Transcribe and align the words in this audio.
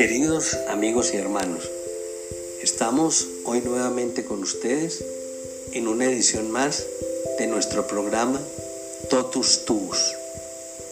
Queridos 0.00 0.56
amigos 0.70 1.12
y 1.12 1.18
hermanos, 1.18 1.70
estamos 2.62 3.28
hoy 3.44 3.60
nuevamente 3.60 4.24
con 4.24 4.42
ustedes 4.42 5.04
en 5.74 5.88
una 5.88 6.06
edición 6.06 6.50
más 6.50 6.86
de 7.38 7.46
nuestro 7.46 7.86
programa 7.86 8.40
Totus 9.10 9.66
Tuus, 9.66 10.16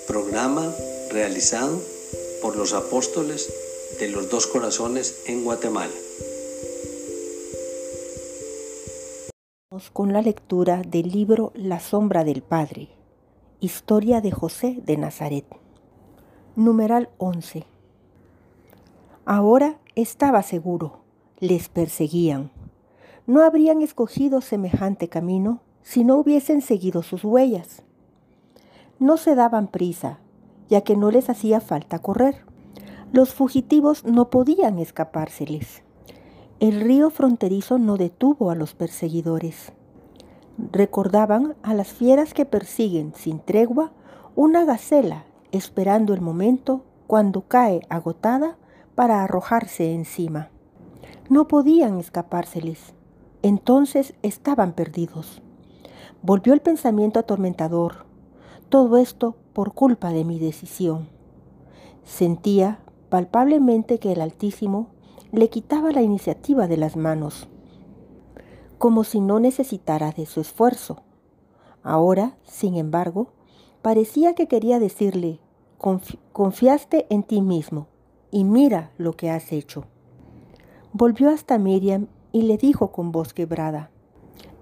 programa 0.07 0.71
realizado 1.11 1.81
por 2.43 2.55
los 2.57 2.75
apóstoles 2.75 3.51
de 3.99 4.11
los 4.11 4.29
dos 4.29 4.47
corazones 4.47 5.23
en 5.27 5.43
Guatemala. 5.43 5.95
Con 9.95 10.13
la 10.13 10.21
lectura 10.21 10.83
del 10.87 11.11
libro 11.11 11.53
La 11.55 11.81
sombra 11.81 12.25
del 12.25 12.43
Padre, 12.43 12.91
historia 13.59 14.21
de 14.21 14.33
José 14.33 14.77
de 14.85 14.99
Nazaret. 14.99 15.47
Numeral 16.57 17.09
11. 17.17 17.78
Ahora 19.31 19.77
estaba 19.95 20.43
seguro, 20.43 21.01
les 21.39 21.69
perseguían. 21.69 22.51
No 23.27 23.43
habrían 23.43 23.83
escogido 23.83 24.41
semejante 24.41 25.09
camino 25.09 25.61
si 25.83 26.03
no 26.03 26.17
hubiesen 26.17 26.63
seguido 26.63 27.03
sus 27.03 27.25
huellas. 27.25 27.83
No 28.99 29.19
se 29.19 29.35
daban 29.35 29.69
prisa, 29.69 30.19
ya 30.71 30.81
que 30.81 30.97
no 30.97 31.11
les 31.11 31.29
hacía 31.29 31.61
falta 31.61 31.99
correr. 31.99 32.37
Los 33.13 33.35
fugitivos 33.35 34.03
no 34.07 34.31
podían 34.31 34.79
escapárseles. 34.79 35.83
El 36.59 36.81
río 36.81 37.11
fronterizo 37.11 37.79
no 37.79 37.99
detuvo 37.99 38.51
a 38.51 38.55
los 38.55 38.73
perseguidores. 38.73 39.73
Recordaban 40.73 41.55
a 41.63 41.75
las 41.75 41.89
fieras 41.89 42.33
que 42.33 42.47
persiguen 42.47 43.13
sin 43.15 43.41
tregua 43.41 43.93
una 44.37 44.65
gacela 44.65 45.27
esperando 45.53 46.15
el 46.15 46.23
momento 46.23 46.83
cuando 47.07 47.43
cae 47.43 47.83
agotada 47.91 48.57
para 48.99 49.23
arrojarse 49.23 49.95
encima. 49.95 50.49
No 51.29 51.47
podían 51.47 52.01
escapárseles. 52.01 52.95
Entonces 53.43 54.15
estaban 54.23 54.73
perdidos. 54.73 55.41
Volvió 56.21 56.53
el 56.53 56.61
pensamiento 56.61 57.21
atormentador. 57.21 58.07
Todo 58.69 58.97
esto 58.97 59.37
por 59.53 59.73
culpa 59.73 60.11
de 60.11 60.25
mi 60.25 60.41
decisión. 60.41 61.09
Sentía 62.03 62.81
palpablemente 63.09 64.01
que 64.01 64.11
el 64.11 64.21
Altísimo 64.21 64.89
le 65.31 65.49
quitaba 65.49 65.93
la 65.93 66.03
iniciativa 66.03 66.67
de 66.67 66.79
las 66.79 66.97
manos, 66.97 67.47
como 68.79 69.05
si 69.05 69.21
no 69.21 69.39
necesitara 69.39 70.11
de 70.11 70.27
su 70.27 70.41
esfuerzo. 70.41 71.03
Ahora, 71.85 72.37
sin 72.43 72.75
embargo, 72.75 73.29
parecía 73.81 74.35
que 74.35 74.49
quería 74.49 74.81
decirle, 74.81 75.39
confiaste 76.33 77.07
en 77.11 77.23
ti 77.23 77.43
mismo, 77.43 77.87
y 78.31 78.45
mira 78.45 78.91
lo 78.99 79.13
que 79.13 79.31
has 79.31 79.53
hecho. 79.53 79.85
Volvió 80.93 81.31
hasta 81.31 81.59
Miriam 81.59 82.09
y 82.33 82.43
le 82.43 82.57
dijo 82.57 82.93
con 82.93 83.13
voz 83.13 83.33
quebrada, 83.33 83.91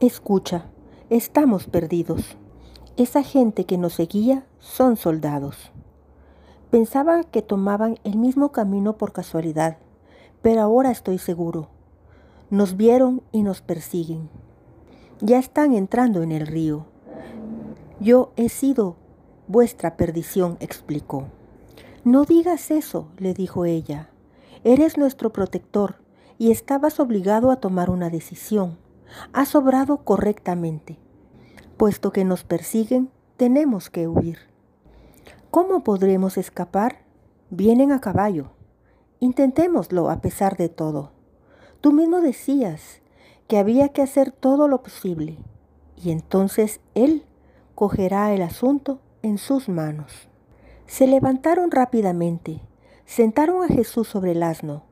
Escucha, 0.01 0.67
estamos 1.11 1.67
perdidos. 1.67 2.37
Esa 2.97 3.23
gente 3.23 3.65
que 3.65 3.79
nos 3.79 3.95
seguía 3.95 4.47
son 4.59 4.97
soldados. 4.97 5.71
Pensaba 6.71 7.25
que 7.25 7.43
tomaban 7.43 7.99
el 8.05 8.17
mismo 8.17 8.53
camino 8.53 8.97
por 8.97 9.13
casualidad, 9.13 9.79
pero 10.43 10.63
ahora 10.63 10.91
estoy 10.91 11.19
seguro. 11.19 11.69
Nos 12.51 12.77
vieron 12.77 13.23
y 13.33 13.43
nos 13.43 13.61
persiguen. 13.61 14.29
Ya 15.21 15.39
están 15.39 15.73
entrando 15.75 16.23
en 16.23 16.33
el 16.33 16.47
río. 16.47 16.87
Yo 18.01 18.33
he 18.37 18.49
sido 18.49 18.97
vuestra 19.49 19.97
perdición, 19.97 20.57
explicó. 20.61 21.29
No 22.07 22.25
digas 22.25 22.71
eso, 22.71 23.09
le 23.19 23.35
dijo 23.35 23.65
ella. 23.65 24.11
Eres 24.63 24.97
nuestro 24.97 25.33
protector 25.33 25.97
y 26.39 26.53
estabas 26.53 27.01
obligado 27.01 27.51
a 27.51 27.57
tomar 27.57 27.91
una 27.91 28.11
decisión. 28.11 28.79
Has 29.33 29.57
obrado 29.57 30.05
correctamente. 30.05 31.01
Puesto 31.77 32.13
que 32.13 32.25
nos 32.25 32.45
persiguen, 32.45 33.11
tenemos 33.37 33.91
que 33.91 34.07
huir. 34.07 34.39
¿Cómo 35.51 35.83
podremos 35.83 36.39
escapar? 36.39 36.99
Vienen 37.51 37.91
a 37.91 38.01
caballo. 38.01 38.53
Intentémoslo 39.19 40.09
a 40.09 40.21
pesar 40.21 40.57
de 40.57 40.69
todo. 40.69 41.11
Tú 41.81 41.91
mismo 41.91 42.21
decías 42.21 43.01
que 43.49 43.59
había 43.59 43.89
que 43.89 44.03
hacer 44.03 44.31
todo 44.31 44.69
lo 44.69 44.81
posible. 44.81 45.39
y 46.01 46.13
entonces 46.13 46.79
Él 46.95 47.25
cogerá 47.75 48.33
el 48.33 48.43
asunto 48.43 49.01
en 49.23 49.39
sus 49.39 49.69
manos. 49.69 50.29
Se 50.87 51.07
levantaron 51.07 51.71
rápidamente, 51.71 52.61
sentaron 53.05 53.65
a 53.65 53.69
Jesús 53.69 54.09
sobre 54.09 54.33
el 54.33 54.43
asno, 54.43 54.85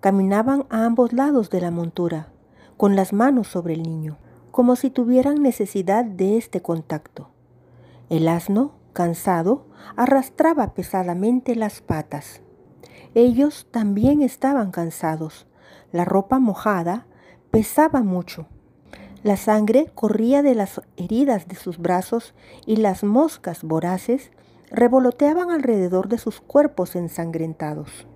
caminaban 0.00 0.66
a 0.70 0.84
ambos 0.84 1.12
lados 1.12 1.50
de 1.50 1.60
la 1.60 1.70
montura, 1.70 2.28
con 2.76 2.96
las 2.96 3.12
manos 3.12 3.46
sobre 3.46 3.74
el 3.74 3.82
niño, 3.82 4.18
como 4.50 4.74
si 4.74 4.90
tuvieran 4.90 5.42
necesidad 5.42 6.04
de 6.04 6.36
este 6.36 6.62
contacto. 6.62 7.28
El 8.10 8.28
asno, 8.28 8.72
cansado, 8.92 9.66
arrastraba 9.96 10.74
pesadamente 10.74 11.54
las 11.54 11.80
patas. 11.80 12.40
Ellos 13.14 13.68
también 13.70 14.22
estaban 14.22 14.72
cansados. 14.72 15.46
La 15.92 16.04
ropa 16.04 16.38
mojada 16.38 17.06
pesaba 17.50 18.02
mucho. 18.02 18.46
La 19.22 19.36
sangre 19.36 19.90
corría 19.94 20.42
de 20.42 20.54
las 20.54 20.82
heridas 20.96 21.48
de 21.48 21.56
sus 21.56 21.78
brazos 21.78 22.34
y 22.66 22.76
las 22.76 23.04
moscas 23.04 23.62
voraces 23.62 24.30
revoloteaban 24.76 25.50
alrededor 25.50 26.08
de 26.08 26.18
sus 26.18 26.42
cuerpos 26.42 26.96
ensangrentados. 26.96 28.06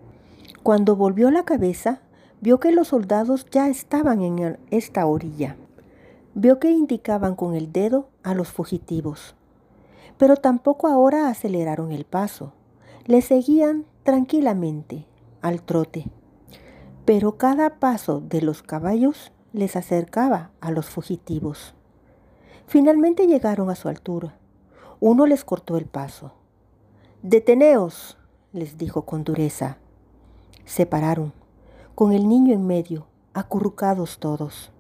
Cuando 0.63 0.95
volvió 0.95 1.31
la 1.31 1.45
cabeza, 1.45 2.03
vio 2.43 2.61
que 2.61 2.71
los 2.71 2.89
soldados 2.89 3.47
ya 3.51 3.69
estaban 3.69 4.21
en 4.21 4.59
esta 4.71 5.07
orilla. 5.07 5.57
Vio 6.35 6.61
que 6.61 6.71
indicaban 6.71 7.35
con 7.35 7.55
el 7.55 7.73
dedo 7.73 8.11
a 8.23 8.35
los 8.35 8.49
fugitivos. 8.49 9.35
Pero 10.19 10.37
tampoco 10.37 10.87
ahora 10.87 11.29
aceleraron 11.29 11.93
el 11.93 12.05
paso. 12.05 12.53
Le 13.07 13.23
seguían 13.23 13.87
tranquilamente 14.03 15.07
al 15.41 15.63
trote. 15.63 16.11
Pero 17.07 17.39
cada 17.39 17.81
paso 17.81 18.21
de 18.21 18.43
los 18.43 18.63
caballos 18.63 19.33
les 19.55 19.77
acercaba 19.77 20.51
a 20.61 20.71
los 20.71 20.91
fugitivos. 20.91 21.75
Finalmente 22.67 23.27
llegaron 23.27 23.71
a 23.71 23.77
su 23.77 23.89
altura. 23.89 24.37
Uno 25.01 25.25
les 25.25 25.43
cortó 25.43 25.79
el 25.79 25.87
paso. 25.87 26.35
Deteneos, 27.23 28.17
les 28.55 28.79
dijo 28.79 29.05
con 29.05 29.25
dureza. 29.25 29.77
Se 30.65 30.87
pararon, 30.87 31.35
con 31.95 32.13
el 32.13 32.27
niño 32.27 32.55
en 32.55 32.67
medio, 32.67 33.09
acurrucados 33.35 34.19
todos. 34.19 34.73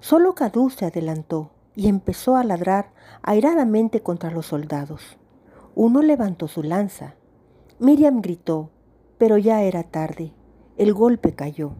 Solo 0.00 0.34
Cadú 0.34 0.70
se 0.70 0.86
adelantó 0.86 1.50
y 1.76 1.86
empezó 1.86 2.34
a 2.34 2.42
ladrar 2.42 2.92
airadamente 3.22 4.02
contra 4.02 4.32
los 4.32 4.46
soldados. 4.46 5.16
Uno 5.76 6.02
levantó 6.02 6.48
su 6.48 6.64
lanza. 6.64 7.14
Miriam 7.78 8.20
gritó, 8.20 8.70
pero 9.16 9.38
ya 9.38 9.62
era 9.62 9.84
tarde. 9.84 10.32
El 10.76 10.92
golpe 10.92 11.36
cayó. 11.36 11.76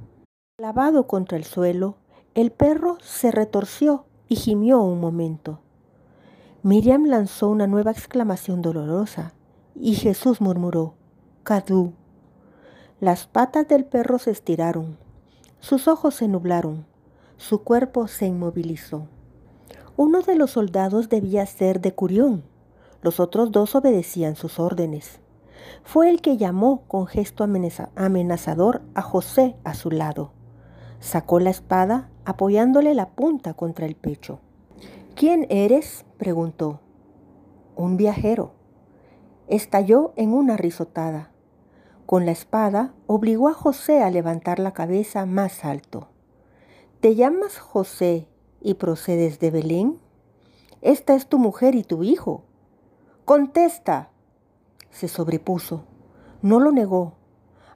Clavado 0.56 1.08
contra 1.08 1.36
el 1.36 1.42
suelo, 1.42 1.96
el 2.34 2.52
perro 2.52 2.98
se 3.00 3.32
retorció 3.32 4.04
y 4.28 4.36
gimió 4.36 4.82
un 4.82 5.00
momento. 5.00 5.58
Miriam 6.62 7.06
lanzó 7.06 7.48
una 7.48 7.66
nueva 7.66 7.90
exclamación 7.90 8.62
dolorosa 8.62 9.34
y 9.80 9.94
Jesús 9.94 10.42
murmuró, 10.42 10.94
Cadú. 11.42 11.94
Las 13.00 13.26
patas 13.26 13.66
del 13.66 13.86
perro 13.86 14.18
se 14.18 14.30
estiraron, 14.30 14.98
sus 15.58 15.88
ojos 15.88 16.14
se 16.16 16.28
nublaron, 16.28 16.84
su 17.38 17.62
cuerpo 17.62 18.06
se 18.06 18.26
inmovilizó. 18.26 19.08
Uno 19.96 20.20
de 20.20 20.36
los 20.36 20.50
soldados 20.50 21.08
debía 21.08 21.46
ser 21.46 21.80
de 21.80 21.94
Curión, 21.94 22.44
los 23.00 23.20
otros 23.20 23.52
dos 23.52 23.74
obedecían 23.74 24.36
sus 24.36 24.58
órdenes. 24.58 25.20
Fue 25.82 26.10
el 26.10 26.20
que 26.20 26.36
llamó 26.36 26.82
con 26.86 27.06
gesto 27.06 27.42
amenazador 27.44 28.82
a 28.94 29.00
José 29.00 29.56
a 29.64 29.72
su 29.72 29.90
lado. 29.90 30.32
Sacó 31.00 31.40
la 31.40 31.48
espada 31.48 32.10
apoyándole 32.26 32.94
la 32.94 33.08
punta 33.08 33.54
contra 33.54 33.86
el 33.86 33.94
pecho. 33.94 34.40
¿Quién 35.14 35.46
eres? 35.48 36.04
preguntó. 36.18 36.80
Un 37.76 37.96
viajero 37.96 38.59
estalló 39.50 40.12
en 40.16 40.32
una 40.32 40.56
risotada. 40.56 41.30
Con 42.06 42.24
la 42.24 42.32
espada 42.32 42.94
obligó 43.06 43.48
a 43.48 43.52
José 43.52 44.02
a 44.02 44.10
levantar 44.10 44.58
la 44.58 44.72
cabeza 44.72 45.26
más 45.26 45.64
alto. 45.64 46.08
¿Te 47.00 47.14
llamas 47.14 47.58
José 47.58 48.28
y 48.60 48.74
procedes 48.74 49.40
de 49.40 49.50
Belén? 49.50 49.98
Esta 50.82 51.14
es 51.14 51.26
tu 51.26 51.38
mujer 51.38 51.74
y 51.74 51.82
tu 51.82 52.04
hijo. 52.04 52.44
Contesta. 53.24 54.10
Se 54.90 55.08
sobrepuso. 55.08 55.84
No 56.42 56.58
lo 56.58 56.72
negó, 56.72 57.14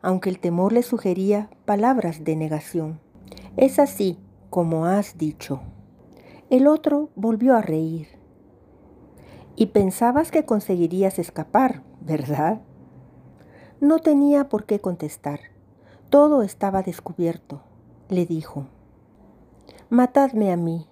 aunque 0.00 0.30
el 0.30 0.38
temor 0.38 0.72
le 0.72 0.82
sugería 0.82 1.50
palabras 1.64 2.24
de 2.24 2.36
negación. 2.36 3.00
Es 3.56 3.78
así 3.78 4.18
como 4.48 4.86
has 4.86 5.18
dicho. 5.18 5.60
El 6.50 6.66
otro 6.66 7.10
volvió 7.16 7.56
a 7.56 7.62
reír. 7.62 8.08
Y 9.56 9.66
pensabas 9.66 10.30
que 10.30 10.44
conseguirías 10.44 11.18
escapar, 11.18 11.82
¿verdad? 12.00 12.60
No 13.80 13.98
tenía 13.98 14.48
por 14.48 14.66
qué 14.66 14.80
contestar. 14.80 15.40
Todo 16.10 16.42
estaba 16.42 16.82
descubierto, 16.82 17.62
le 18.08 18.26
dijo. 18.26 18.66
Matadme 19.90 20.52
a 20.52 20.56
mí, 20.56 20.86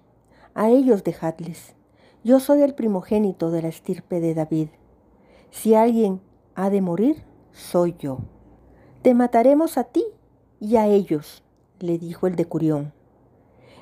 a 0.54 0.68
ellos 0.68 1.02
dejadles. 1.02 1.74
Yo 2.24 2.38
soy 2.38 2.62
el 2.62 2.74
primogénito 2.74 3.50
de 3.50 3.62
la 3.62 3.68
estirpe 3.68 4.20
de 4.20 4.34
David. 4.34 4.68
Si 5.50 5.74
alguien 5.74 6.20
ha 6.54 6.70
de 6.70 6.80
morir, 6.80 7.24
soy 7.50 7.96
yo. 7.98 8.18
Te 9.02 9.14
mataremos 9.14 9.76
a 9.76 9.84
ti 9.84 10.04
y 10.60 10.76
a 10.76 10.86
ellos, 10.86 11.42
le 11.80 11.98
dijo 11.98 12.28
el 12.28 12.36
decurión. 12.36 12.92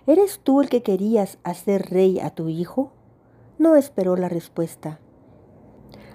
¿Eres 0.07 0.41
tú 0.43 0.63
el 0.63 0.71
que 0.71 0.83
querías 0.83 1.39
hacer 1.45 1.91
rey 1.91 2.19
a 2.19 2.31
tu 2.31 2.49
hijo? 2.49 2.93
No 3.61 3.77
esperó 3.77 4.17
la 4.17 4.31
respuesta. 4.31 5.01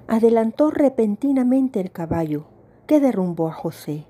Adelantó 0.08 0.72
repentinamente 0.72 1.80
el 1.80 1.92
caballo, 1.92 2.48
que 2.88 3.00
derrumbó 3.00 3.50
a 3.50 3.54
José. 3.54 4.08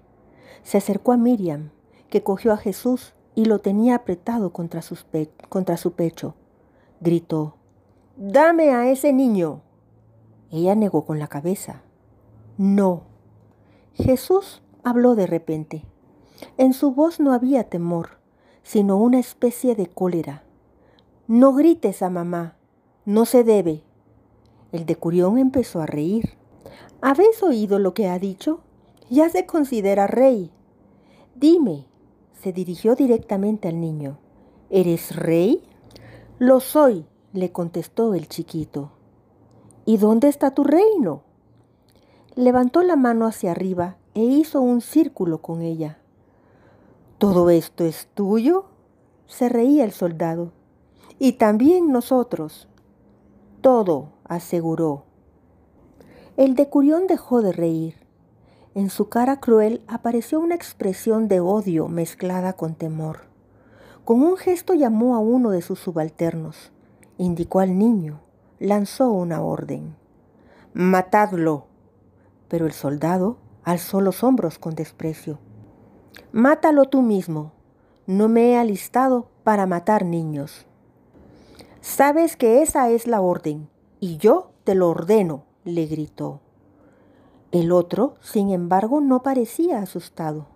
Se 0.64 0.78
acercó 0.78 1.12
a 1.12 1.18
Miriam, 1.18 1.72
que 2.10 2.24
cogió 2.24 2.54
a 2.54 2.58
Jesús 2.58 3.14
y 3.36 3.44
lo 3.44 3.60
tenía 3.60 3.96
apretado 3.96 4.54
contra, 4.54 4.82
su 4.82 5.92
pecho. 5.92 6.36
Gritó, 7.02 7.56
Dame 8.16 8.70
a 8.70 8.90
ese 8.90 9.12
niño. 9.12 9.64
Ella 10.50 10.74
negó 10.74 11.04
con 11.04 11.20
la 11.20 11.28
cabeza. 11.28 11.82
No. 12.58 13.02
Jesús 13.96 14.62
habló 14.82 15.14
de 15.16 15.28
repente. 15.28 15.84
En 16.56 16.72
su 16.72 16.94
voz 16.94 17.20
no 17.20 17.34
había 17.34 17.66
temor, 17.66 18.12
sino 18.64 18.96
una 18.96 19.20
especie 19.20 19.76
de 19.76 19.88
cólera. 19.88 20.44
No 21.28 21.54
grites 21.54 22.02
a 22.02 22.10
mamá, 22.10 22.55
no 23.06 23.26
se 23.26 23.44
debe. 23.44 23.84
El 24.72 24.86
decurión 24.86 25.38
empezó 25.38 25.82
a 25.82 25.86
reír. 25.86 26.32
¿Habéis 27.02 27.42
oído 27.44 27.80
lo 27.80 27.94
que 27.94 28.08
ha 28.08 28.20
dicho? 28.20 28.62
Ya 29.10 29.30
se 29.30 29.46
considera 29.46 30.08
rey. 30.08 30.52
Dime, 31.36 31.86
se 32.42 32.52
dirigió 32.52 32.96
directamente 32.96 33.68
al 33.68 33.80
niño. 33.80 34.18
¿Eres 34.70 35.16
rey? 35.16 35.64
Lo 36.40 36.60
soy, 36.60 37.06
le 37.34 37.52
contestó 37.52 38.16
el 38.16 38.28
chiquito. 38.28 38.92
¿Y 39.86 39.98
dónde 39.98 40.28
está 40.28 40.52
tu 40.52 40.64
reino? 40.64 41.22
Levantó 42.36 42.82
la 42.82 42.96
mano 42.96 43.28
hacia 43.28 43.52
arriba 43.52 43.98
e 44.16 44.22
hizo 44.22 44.62
un 44.62 44.82
círculo 44.82 45.42
con 45.42 45.62
ella. 45.62 46.00
¿Todo 47.20 47.50
esto 47.50 47.86
es 47.86 48.08
tuyo? 48.14 48.66
se 49.28 49.50
reía 49.50 49.84
el 49.84 49.92
soldado. 49.92 50.52
Y 51.20 51.34
también 51.34 51.92
nosotros. 51.92 52.68
Todo, 53.66 54.10
aseguró. 54.26 55.06
El 56.38 56.54
decurión 56.54 57.08
dejó 57.08 57.42
de 57.42 57.52
reír. 57.52 57.96
En 58.76 58.92
su 58.92 59.10
cara 59.10 59.40
cruel 59.40 59.82
apareció 59.88 60.40
una 60.40 60.54
expresión 60.54 61.28
de 61.28 61.40
odio 61.40 61.88
mezclada 61.88 62.54
con 62.54 62.76
temor. 62.76 63.22
Con 64.04 64.22
un 64.22 64.38
gesto 64.38 64.76
llamó 64.76 65.16
a 65.16 65.20
uno 65.20 65.50
de 65.50 65.64
sus 65.64 65.80
subalternos, 65.80 66.72
indicó 67.18 67.60
al 67.60 67.80
niño, 67.80 68.20
lanzó 68.60 69.10
una 69.10 69.42
orden. 69.42 69.96
Matadlo. 70.76 71.66
Pero 72.48 72.68
el 72.68 72.72
soldado 72.72 73.38
alzó 73.64 74.00
los 74.00 74.24
hombros 74.24 74.60
con 74.60 74.76
desprecio. 74.76 75.40
Mátalo 76.32 76.86
tú 76.86 77.02
mismo. 77.02 77.54
No 78.06 78.30
me 78.30 78.52
he 78.52 78.58
alistado 78.60 79.32
para 79.44 79.66
matar 79.66 80.06
niños. 80.06 80.68
Sabes 81.86 82.36
que 82.36 82.64
esa 82.64 82.90
es 82.90 83.06
la 83.06 83.22
orden, 83.22 83.70
y 84.00 84.18
yo 84.18 84.50
te 84.64 84.74
lo 84.74 84.90
ordeno, 84.90 85.44
le 85.66 85.86
gritó. 85.86 86.40
El 87.52 87.72
otro, 87.72 88.16
sin 88.22 88.50
embargo, 88.50 89.02
no 89.02 89.22
parecía 89.22 89.78
asustado. 89.78 90.48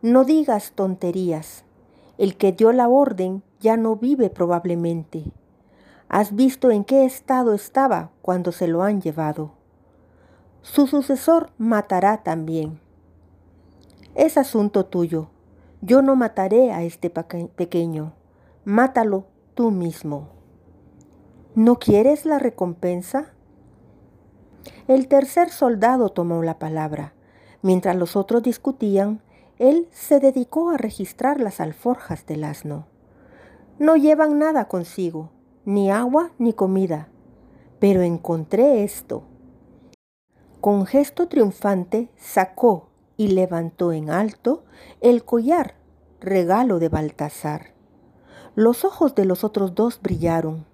No 0.00 0.24
digas 0.24 0.70
tonterías. 0.76 1.64
El 2.18 2.36
que 2.36 2.52
dio 2.52 2.70
la 2.70 2.88
orden 2.88 3.42
ya 3.58 3.76
no 3.76 3.96
vive 3.96 4.30
probablemente. 4.30 5.24
Has 6.08 6.36
visto 6.36 6.70
en 6.70 6.84
qué 6.84 7.04
estado 7.04 7.52
estaba 7.52 8.12
cuando 8.22 8.52
se 8.52 8.68
lo 8.68 8.84
han 8.84 9.02
llevado. 9.02 9.50
Su 10.62 10.86
sucesor 10.86 11.50
matará 11.58 12.22
también. 12.22 12.78
Es 14.14 14.38
asunto 14.38 14.86
tuyo. 14.86 15.30
Yo 15.82 16.00
no 16.00 16.14
mataré 16.14 16.70
a 16.70 16.84
este 16.84 17.10
pequeño. 17.10 18.12
Mátalo 18.64 19.24
tú 19.56 19.72
mismo. 19.72 20.28
¿No 21.56 21.78
quieres 21.78 22.26
la 22.26 22.40
recompensa? 22.40 23.32
El 24.88 25.06
tercer 25.06 25.50
soldado 25.50 26.08
tomó 26.08 26.42
la 26.42 26.58
palabra. 26.58 27.14
Mientras 27.62 27.94
los 27.94 28.16
otros 28.16 28.42
discutían, 28.42 29.22
él 29.60 29.86
se 29.92 30.18
dedicó 30.18 30.70
a 30.70 30.78
registrar 30.78 31.40
las 31.40 31.60
alforjas 31.60 32.26
del 32.26 32.42
asno. 32.42 32.86
No 33.78 33.94
llevan 33.94 34.40
nada 34.40 34.66
consigo, 34.66 35.30
ni 35.64 35.92
agua 35.92 36.32
ni 36.38 36.54
comida, 36.54 37.08
pero 37.78 38.02
encontré 38.02 38.82
esto. 38.82 39.22
Con 40.60 40.86
gesto 40.86 41.28
triunfante 41.28 42.10
sacó 42.16 42.88
y 43.16 43.28
levantó 43.28 43.92
en 43.92 44.10
alto 44.10 44.64
el 45.00 45.24
collar, 45.24 45.76
regalo 46.20 46.80
de 46.80 46.88
Baltasar. 46.88 47.74
Los 48.56 48.84
ojos 48.84 49.14
de 49.14 49.24
los 49.24 49.44
otros 49.44 49.76
dos 49.76 50.00
brillaron. 50.02 50.73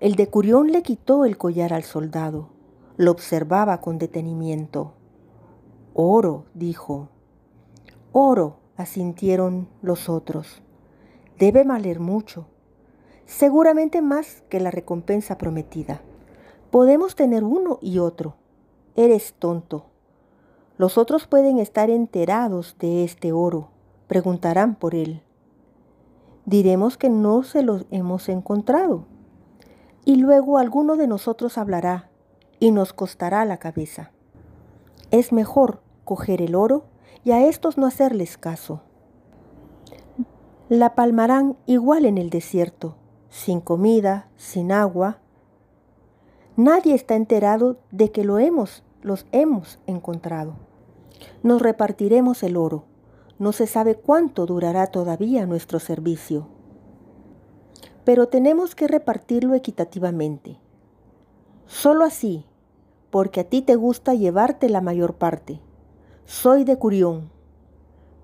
El 0.00 0.14
de 0.14 0.28
Curión 0.28 0.70
le 0.70 0.82
quitó 0.82 1.24
el 1.24 1.36
collar 1.36 1.72
al 1.72 1.82
soldado. 1.82 2.50
Lo 2.96 3.10
observaba 3.10 3.80
con 3.80 3.98
detenimiento. 3.98 4.92
Oro, 5.92 6.44
dijo. 6.54 7.08
Oro, 8.12 8.58
asintieron 8.76 9.68
los 9.82 10.08
otros. 10.08 10.62
Debe 11.36 11.64
valer 11.64 11.98
mucho. 11.98 12.46
Seguramente 13.26 14.00
más 14.00 14.44
que 14.48 14.60
la 14.60 14.70
recompensa 14.70 15.36
prometida. 15.36 16.00
Podemos 16.70 17.16
tener 17.16 17.42
uno 17.42 17.80
y 17.82 17.98
otro. 17.98 18.36
Eres 18.94 19.34
tonto. 19.36 19.86
Los 20.76 20.96
otros 20.96 21.26
pueden 21.26 21.58
estar 21.58 21.90
enterados 21.90 22.76
de 22.78 23.02
este 23.02 23.32
oro. 23.32 23.70
Preguntarán 24.06 24.76
por 24.76 24.94
él. 24.94 25.22
Diremos 26.46 26.96
que 26.96 27.10
no 27.10 27.42
se 27.42 27.64
los 27.64 27.84
hemos 27.90 28.28
encontrado. 28.28 29.17
Y 30.08 30.16
luego 30.16 30.56
alguno 30.56 30.96
de 30.96 31.06
nosotros 31.06 31.58
hablará 31.58 32.08
y 32.60 32.70
nos 32.70 32.94
costará 32.94 33.44
la 33.44 33.58
cabeza. 33.58 34.10
Es 35.10 35.32
mejor 35.32 35.82
coger 36.06 36.40
el 36.40 36.54
oro 36.54 36.84
y 37.24 37.32
a 37.32 37.46
estos 37.46 37.76
no 37.76 37.84
hacerles 37.84 38.38
caso. 38.38 38.80
La 40.70 40.94
palmarán 40.94 41.58
igual 41.66 42.06
en 42.06 42.16
el 42.16 42.30
desierto, 42.30 42.96
sin 43.28 43.60
comida, 43.60 44.30
sin 44.38 44.72
agua. 44.72 45.18
Nadie 46.56 46.94
está 46.94 47.14
enterado 47.14 47.76
de 47.90 48.10
que 48.10 48.24
lo 48.24 48.38
hemos, 48.38 48.84
los 49.02 49.26
hemos 49.30 49.78
encontrado. 49.86 50.54
Nos 51.42 51.60
repartiremos 51.60 52.42
el 52.42 52.56
oro. 52.56 52.86
No 53.38 53.52
se 53.52 53.66
sabe 53.66 53.94
cuánto 53.96 54.46
durará 54.46 54.86
todavía 54.86 55.44
nuestro 55.44 55.78
servicio. 55.78 56.48
Pero 58.08 58.28
tenemos 58.28 58.74
que 58.74 58.88
repartirlo 58.88 59.52
equitativamente. 59.52 60.56
Solo 61.66 62.06
así, 62.06 62.46
porque 63.10 63.40
a 63.40 63.44
ti 63.44 63.60
te 63.60 63.76
gusta 63.76 64.14
llevarte 64.14 64.70
la 64.70 64.80
mayor 64.80 65.16
parte. 65.16 65.60
Soy 66.24 66.64
de 66.64 66.78
Curión. 66.78 67.30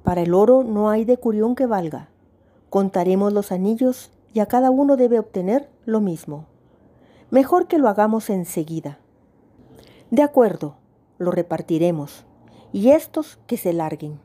Para 0.02 0.22
el 0.22 0.32
oro 0.32 0.64
no 0.64 0.88
hay 0.88 1.04
de 1.04 1.18
Curión 1.18 1.54
que 1.54 1.66
valga. 1.66 2.08
Contaremos 2.70 3.34
los 3.34 3.52
anillos 3.52 4.10
y 4.32 4.40
a 4.40 4.46
cada 4.46 4.70
uno 4.70 4.96
debe 4.96 5.18
obtener 5.18 5.68
lo 5.84 6.00
mismo. 6.00 6.46
Mejor 7.30 7.66
que 7.66 7.76
lo 7.76 7.90
hagamos 7.90 8.30
enseguida. 8.30 8.98
De 10.10 10.22
acuerdo, 10.22 10.76
lo 11.18 11.30
repartiremos, 11.30 12.24
y 12.72 12.92
estos 12.92 13.38
que 13.46 13.58
se 13.58 13.74
larguen. 13.74 14.18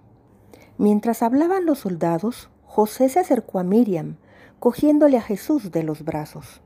Mientras 0.77 1.21
hablaban 1.21 1.65
los 1.65 1.79
soldados, 1.79 2.49
José 2.63 3.09
se 3.09 3.19
acercó 3.19 3.59
a 3.59 3.63
Miriam, 3.63 4.15
cogiéndole 4.59 5.17
a 5.17 5.21
Jesús 5.21 5.71
de 5.71 5.83
los 5.83 6.03
brazos. 6.03 6.61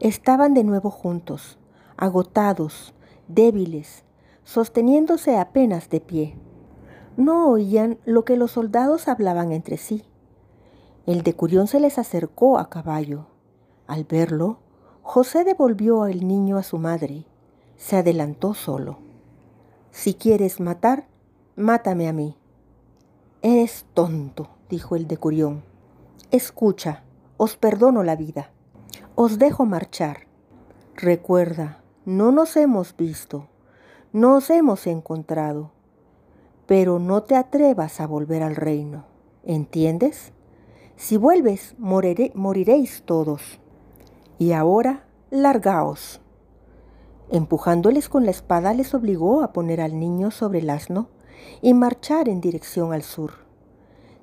Estaban 0.00 0.54
de 0.54 0.64
nuevo 0.64 0.90
juntos, 0.90 1.58
agotados, 1.96 2.94
débiles, 3.28 4.04
sosteniéndose 4.44 5.36
apenas 5.36 5.90
de 5.90 6.00
pie. 6.00 6.36
No 7.16 7.48
oían 7.48 7.98
lo 8.04 8.24
que 8.24 8.36
los 8.36 8.52
soldados 8.52 9.08
hablaban 9.08 9.52
entre 9.52 9.76
sí. 9.76 10.04
El 11.06 11.22
decurión 11.22 11.66
se 11.66 11.80
les 11.80 11.98
acercó 11.98 12.58
a 12.58 12.68
caballo. 12.68 13.26
Al 13.86 14.04
verlo, 14.04 14.58
José 15.02 15.44
devolvió 15.44 16.02
al 16.02 16.26
niño 16.26 16.58
a 16.58 16.62
su 16.62 16.78
madre. 16.78 17.24
Se 17.76 17.96
adelantó 17.96 18.54
solo. 18.54 18.98
Si 19.90 20.14
quieres 20.14 20.60
matar, 20.60 21.06
mátame 21.54 22.08
a 22.08 22.12
mí. 22.12 22.36
Eres 23.40 23.86
tonto, 23.94 24.48
dijo 24.68 24.96
el 24.96 25.06
decurión. 25.06 25.62
Escucha, 26.30 27.04
os 27.36 27.56
perdono 27.56 28.02
la 28.02 28.16
vida. 28.16 28.50
Os 29.14 29.38
dejo 29.38 29.64
marchar. 29.64 30.26
Recuerda, 30.94 31.82
no 32.04 32.32
nos 32.32 32.56
hemos 32.56 32.96
visto 32.96 33.48
nos 34.16 34.48
hemos 34.48 34.86
encontrado, 34.86 35.72
pero 36.64 36.98
no 36.98 37.24
te 37.24 37.36
atrevas 37.36 38.00
a 38.00 38.06
volver 38.06 38.42
al 38.42 38.56
reino, 38.56 39.04
¿entiendes? 39.44 40.32
Si 40.96 41.18
vuelves, 41.18 41.74
moriréis 41.76 43.02
todos. 43.04 43.60
Y 44.38 44.52
ahora, 44.52 45.04
largaos. 45.28 46.22
Empujándoles 47.30 48.08
con 48.08 48.24
la 48.24 48.30
espada 48.30 48.72
les 48.72 48.94
obligó 48.94 49.42
a 49.42 49.52
poner 49.52 49.82
al 49.82 50.00
niño 50.00 50.30
sobre 50.30 50.60
el 50.60 50.70
asno 50.70 51.10
y 51.60 51.74
marchar 51.74 52.30
en 52.30 52.40
dirección 52.40 52.94
al 52.94 53.02
sur. 53.02 53.32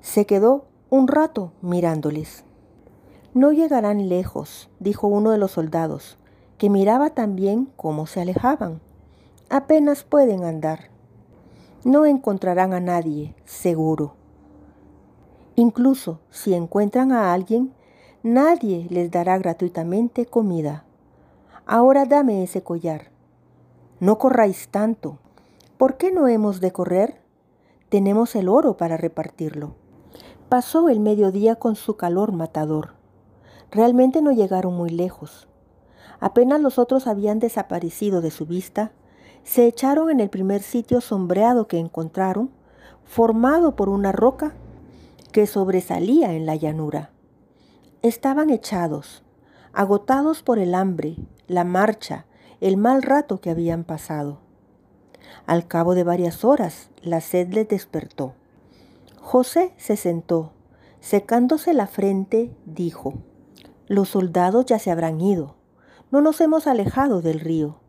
Se 0.00 0.26
quedó 0.26 0.64
un 0.90 1.06
rato 1.06 1.52
mirándoles. 1.62 2.44
No 3.34 3.52
llegarán 3.52 4.08
lejos, 4.08 4.70
dijo 4.80 5.06
uno 5.06 5.30
de 5.30 5.38
los 5.38 5.50
soldados, 5.52 6.16
que 6.56 6.70
miraba 6.70 7.10
también 7.10 7.68
cómo 7.76 8.06
se 8.06 8.20
alejaban 8.22 8.80
apenas 9.54 10.04
pueden 10.04 10.44
andar. 10.44 10.90
No 11.84 12.06
encontrarán 12.06 12.72
a 12.72 12.80
nadie, 12.80 13.34
seguro. 13.44 14.14
Incluso 15.54 16.18
si 16.30 16.54
encuentran 16.54 17.12
a 17.12 17.32
alguien, 17.32 17.72
nadie 18.22 18.86
les 18.90 19.10
dará 19.10 19.38
gratuitamente 19.38 20.26
comida. 20.26 20.84
Ahora 21.66 22.04
dame 22.04 22.42
ese 22.42 22.62
collar. 22.62 23.10
No 24.00 24.18
corráis 24.18 24.68
tanto. 24.68 25.18
¿Por 25.78 25.96
qué 25.96 26.10
no 26.10 26.26
hemos 26.26 26.60
de 26.60 26.72
correr? 26.72 27.20
Tenemos 27.90 28.34
el 28.34 28.48
oro 28.48 28.76
para 28.76 28.96
repartirlo. 28.96 29.74
Pasó 30.48 30.88
el 30.88 31.00
mediodía 31.00 31.56
con 31.56 31.76
su 31.76 31.96
calor 31.96 32.32
matador. 32.32 32.94
Realmente 33.74 34.22
no 34.22 34.30
llegaron 34.30 34.74
muy 34.74 34.88
lejos. 34.88 35.48
Apenas 36.20 36.60
los 36.60 36.78
otros 36.78 37.08
habían 37.08 37.40
desaparecido 37.40 38.20
de 38.20 38.30
su 38.30 38.46
vista, 38.46 38.92
se 39.42 39.66
echaron 39.66 40.10
en 40.10 40.20
el 40.20 40.30
primer 40.30 40.62
sitio 40.62 41.00
sombreado 41.00 41.66
que 41.66 41.78
encontraron, 41.78 42.50
formado 43.04 43.74
por 43.74 43.88
una 43.88 44.12
roca 44.12 44.54
que 45.32 45.48
sobresalía 45.48 46.34
en 46.34 46.46
la 46.46 46.54
llanura. 46.54 47.10
Estaban 48.02 48.50
echados, 48.50 49.24
agotados 49.72 50.44
por 50.44 50.60
el 50.60 50.74
hambre, 50.74 51.16
la 51.48 51.64
marcha, 51.64 52.26
el 52.60 52.76
mal 52.76 53.02
rato 53.02 53.40
que 53.40 53.50
habían 53.50 53.82
pasado. 53.82 54.38
Al 55.46 55.66
cabo 55.66 55.96
de 55.96 56.04
varias 56.04 56.44
horas, 56.44 56.90
la 57.02 57.20
sed 57.20 57.52
les 57.52 57.68
despertó. 57.68 58.34
José 59.20 59.74
se 59.78 59.96
sentó, 59.96 60.52
secándose 61.00 61.74
la 61.74 61.88
frente, 61.88 62.54
dijo, 62.66 63.14
Los 63.86 64.10
soldados 64.10 64.66
ya 64.66 64.78
se 64.78 64.90
habrán 64.90 65.20
ido, 65.20 65.56
no 66.10 66.20
nos 66.20 66.40
hemos 66.40 66.66
alejado 66.66 67.22
del 67.22 67.40
río 67.40 67.80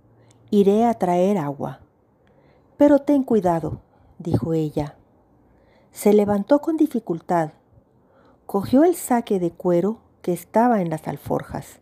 iré 0.50 0.86
a 0.86 0.94
traer 0.94 1.38
agua. 1.38 1.82
Pero 2.78 3.00
ten 3.00 3.24
cuidado, 3.24 3.82
dijo 4.20 4.54
ella. 4.54 4.96
Se 5.92 6.14
levantó 6.14 6.60
con 6.60 6.78
dificultad, 6.78 7.52
cogió 8.46 8.84
el 8.84 8.96
saque 8.96 9.40
de 9.40 9.52
cuero 9.52 10.00
que 10.22 10.34
estaba 10.34 10.82
en 10.82 10.90
las 10.90 11.08
alforjas. 11.08 11.80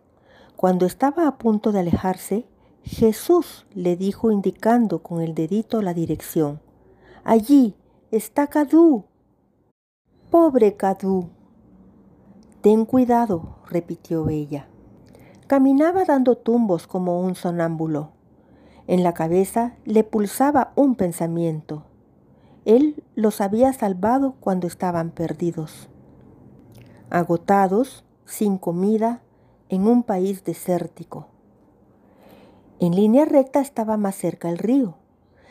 Cuando 0.56 0.86
estaba 0.86 1.28
a 1.28 1.38
punto 1.38 1.72
de 1.72 1.80
alejarse, 1.80 2.46
Jesús 2.84 3.66
le 3.74 3.96
dijo 3.96 4.32
indicando 4.32 5.04
con 5.04 5.22
el 5.22 5.34
dedito 5.34 5.82
la 5.82 5.94
dirección. 5.94 6.62
Allí 7.24 7.76
está 8.12 8.48
Cadú. 8.48 9.06
Pobre 10.30 10.76
Cadú. 10.76 11.30
Ten 12.64 12.86
cuidado, 12.86 13.58
repitió 13.70 14.30
ella. 14.30 14.68
Caminaba 15.48 16.06
dando 16.06 16.38
tumbos 16.38 16.88
como 16.88 17.20
un 17.20 17.36
sonámbulo. 17.36 18.12
En 18.88 19.04
la 19.04 19.14
cabeza 19.14 19.76
le 19.84 20.06
pulsaba 20.06 20.72
un 20.78 20.96
pensamiento. 20.96 21.84
Él 22.64 23.04
los 23.16 23.42
había 23.42 23.74
salvado 23.74 24.36
cuando 24.40 24.68
estaban 24.68 25.12
perdidos. 25.12 25.90
Agotados, 27.10 28.06
sin 28.24 28.58
comida, 28.58 29.20
en 29.68 29.86
un 29.86 30.02
país 30.02 30.46
desértico. 30.46 31.28
En 32.80 32.96
línea 32.96 33.26
recta 33.26 33.60
estaba 33.60 33.98
más 33.98 34.16
cerca 34.16 34.50
el 34.50 34.58
río. 34.58 34.96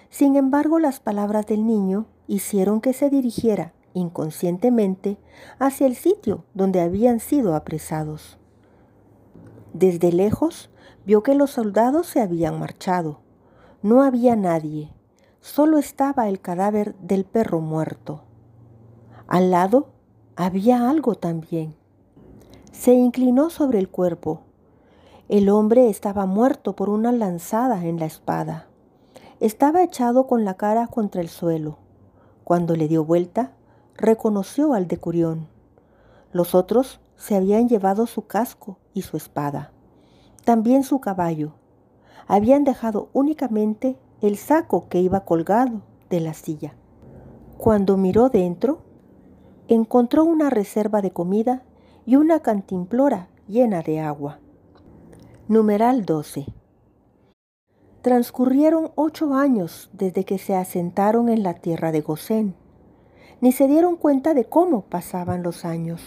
Sin 0.09 0.35
embargo, 0.35 0.79
las 0.79 0.99
palabras 0.99 1.45
del 1.45 1.67
niño 1.67 2.07
hicieron 2.27 2.81
que 2.81 2.95
se 2.95 3.11
dirigiera 3.11 3.75
inconscientemente 3.95 5.19
hacia 5.59 5.87
el 5.87 5.95
sitio 5.97 6.45
donde 6.55 6.81
habían 6.81 7.21
sido 7.21 7.55
apresados. 7.55 8.39
Desde 9.73 10.13
lejos 10.13 10.71
vio 11.07 11.23
que 11.23 11.35
los 11.35 11.51
soldados 11.51 12.07
se 12.07 12.21
habían 12.21 12.59
marchado. 12.59 13.21
No 13.83 14.03
había 14.03 14.37
nadie, 14.37 14.93
solo 15.41 15.79
estaba 15.79 16.29
el 16.29 16.41
cadáver 16.41 16.95
del 16.97 17.25
perro 17.25 17.61
muerto. 17.61 18.23
Al 19.27 19.51
lado 19.51 19.89
había 20.37 20.89
algo 20.89 21.15
también. 21.15 21.75
Se 22.71 22.93
inclinó 22.93 23.51
sobre 23.51 23.79
el 23.79 23.89
cuerpo. 23.89 24.43
El 25.29 25.49
hombre 25.49 25.89
estaba 25.89 26.27
muerto 26.27 26.75
por 26.75 26.91
una 26.91 27.13
lanzada 27.13 27.85
en 27.85 27.99
la 27.99 28.07
espada. 28.07 28.67
Estaba 29.41 29.83
echado 29.83 30.27
con 30.27 30.45
la 30.45 30.55
cara 30.55 30.87
contra 30.87 31.21
el 31.21 31.29
suelo. 31.29 31.79
Cuando 32.45 32.77
le 32.77 32.89
dio 32.89 33.05
vuelta, 33.05 33.53
reconoció 33.97 34.75
al 34.75 34.89
decurión. 34.89 35.49
Los 36.33 36.55
otros 36.55 37.01
se 37.17 37.37
habían 37.37 37.69
llevado 37.69 38.07
su 38.07 38.27
casco 38.27 38.79
y 38.95 39.03
su 39.03 39.17
espada, 39.17 39.73
también 40.45 40.83
su 40.83 41.01
caballo. 41.01 41.53
Habían 42.27 42.65
dejado 42.65 43.09
únicamente 43.13 43.97
el 44.21 44.37
saco 44.37 44.89
que 44.89 45.01
iba 45.01 45.25
colgado 45.25 45.83
de 46.11 46.21
la 46.21 46.35
silla. 46.35 46.75
Cuando 47.59 47.97
miró 47.97 48.29
dentro, 48.29 48.83
encontró 49.69 50.25
una 50.25 50.51
reserva 50.51 51.01
de 51.03 51.13
comida 51.13 51.63
y 52.07 52.17
una 52.17 52.41
cantimplora 52.41 53.29
llena 53.47 53.83
de 53.83 54.01
agua. 54.01 54.39
Numeral 55.49 56.05
12. 56.05 56.47
Transcurrieron 58.03 58.91
ocho 58.97 59.35
años 59.35 59.91
desde 59.93 60.25
que 60.25 60.39
se 60.39 60.57
asentaron 60.57 61.29
en 61.29 61.43
la 61.43 61.55
tierra 61.55 61.93
de 61.93 62.01
Gosén. 62.01 62.57
Ni 63.43 63.51
se 63.51 63.67
dieron 63.67 63.97
cuenta 63.97 64.35
de 64.35 64.45
cómo 64.45 64.83
pasaban 64.83 65.43
los 65.43 65.65
años. 65.65 66.01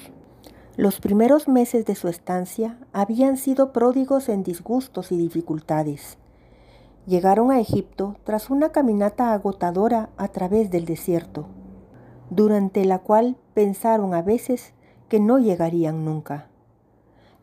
Los 0.78 1.02
primeros 1.02 1.50
meses 1.50 1.86
de 1.86 1.94
su 1.94 2.08
estancia 2.08 2.80
habían 2.94 3.36
sido 3.36 3.74
pródigos 3.74 4.30
en 4.30 4.42
disgustos 4.42 5.12
y 5.12 5.18
dificultades. 5.18 6.18
Llegaron 7.06 7.52
a 7.52 7.60
Egipto 7.60 8.16
tras 8.24 8.50
una 8.50 8.70
caminata 8.70 9.34
agotadora 9.34 10.12
a 10.16 10.30
través 10.30 10.72
del 10.72 10.86
desierto, 10.86 11.48
durante 12.30 12.86
la 12.86 13.00
cual 13.00 13.36
pensaron 13.54 14.14
a 14.14 14.22
veces 14.22 14.74
que 15.10 15.20
no 15.20 15.38
llegarían 15.38 16.06
nunca. 16.06 16.48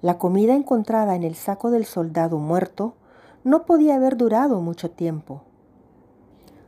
La 0.01 0.17
comida 0.17 0.55
encontrada 0.55 1.17
en 1.17 1.23
el 1.23 1.35
saco 1.35 1.71
del 1.71 1.85
soldado 1.85 2.39
muerto 2.39 2.95
no 3.45 3.67
podía 3.67 3.97
haber 3.97 4.17
durado 4.17 4.63
mucho 4.63 4.91
tiempo. 4.91 5.43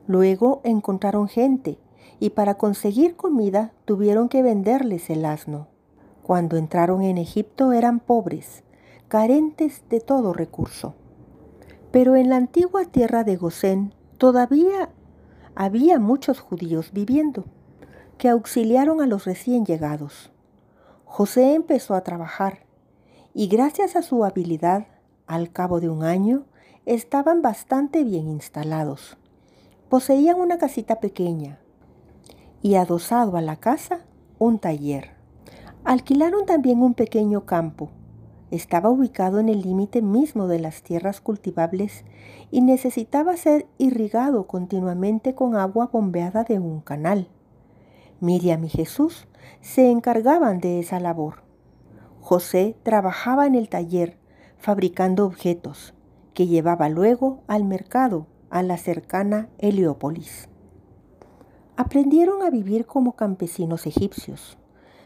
Luego 0.07 0.61
encontraron 0.63 1.27
gente 1.29 1.79
y 2.25 2.31
para 2.31 2.55
conseguir 2.55 3.17
comida 3.17 3.75
tuvieron 3.85 4.31
que 4.31 4.43
venderles 4.43 5.11
el 5.11 5.27
asno. 5.27 5.69
Cuando 6.23 6.57
entraron 6.57 7.03
en 7.03 7.19
Egipto 7.19 7.73
eran 7.75 8.01
pobres, 8.01 8.65
carentes 9.09 9.83
de 9.91 10.01
todo 10.01 10.33
recurso. 10.33 10.95
Pero 11.91 12.17
en 12.17 12.31
la 12.31 12.37
antigua 12.37 12.87
tierra 12.87 13.25
de 13.25 13.37
Gosén 13.37 13.95
todavía 14.17 14.89
había 15.55 15.99
muchos 15.99 16.41
judíos 16.41 16.93
viviendo, 16.95 17.45
que 18.17 18.31
auxiliaron 18.31 19.03
a 19.03 19.07
los 19.07 19.27
recién 19.27 19.67
llegados. 19.67 20.33
José 21.05 21.53
empezó 21.53 21.95
a 21.95 22.05
trabajar 22.05 22.61
y 23.35 23.49
gracias 23.49 23.97
a 23.97 24.03
su 24.03 24.25
habilidad, 24.25 24.87
al 25.27 25.53
cabo 25.53 25.79
de 25.79 25.91
un 25.91 26.05
año, 26.05 26.47
estaban 26.87 27.43
bastante 27.43 28.03
bien 28.03 28.31
instalados. 28.31 29.19
Poseían 29.91 30.41
una 30.41 30.57
casita 30.57 31.01
pequeña 31.01 31.61
y 32.65 32.77
adosado 32.77 33.37
a 33.37 33.43
la 33.43 33.57
casa 33.57 34.07
un 34.39 34.59
taller. 34.59 35.11
Alquilaron 35.85 36.47
también 36.47 36.81
un 36.81 36.95
pequeño 36.95 37.45
campo. 37.45 37.91
Estaba 38.51 38.89
ubicado 38.89 39.39
en 39.39 39.51
el 39.51 39.61
límite 39.61 40.01
mismo 40.01 40.49
de 40.49 40.61
las 40.61 40.83
tierras 40.83 41.21
cultivables 41.21 42.07
y 42.51 42.63
necesitaba 42.63 43.37
ser 43.37 43.67
irrigado 43.77 44.47
continuamente 44.47 45.35
con 45.35 45.57
agua 45.57 45.91
bombeada 45.93 46.45
de 46.45 46.59
un 46.59 46.81
canal. 46.81 47.29
Miriam 48.21 48.65
y 48.65 48.71
Jesús 48.71 49.29
se 49.61 49.91
encargaban 49.91 50.59
de 50.59 50.81
esa 50.81 51.01
labor. 51.01 51.43
José 52.23 52.79
trabajaba 52.83 53.47
en 53.47 53.57
el 53.57 53.69
taller 53.69 54.17
fabricando 54.57 55.27
objetos 55.27 55.93
que 56.33 56.47
llevaba 56.47 56.89
luego 56.89 57.43
al 57.47 57.65
mercado 57.65 58.27
a 58.49 58.63
la 58.63 58.79
cercana 58.79 59.51
Heliópolis. 59.59 60.49
Aprendieron 61.77 62.43
a 62.43 62.51
vivir 62.51 62.87
como 62.87 63.13
campesinos 63.13 63.87
egipcios 63.87 64.59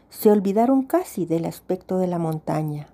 se 0.09 0.31
olvidaron 0.31 0.83
casi 0.83 1.25
del 1.25 1.45
aspecto 1.45 1.97
de 1.97 2.07
la 2.07 2.19
montaña. 2.19 2.87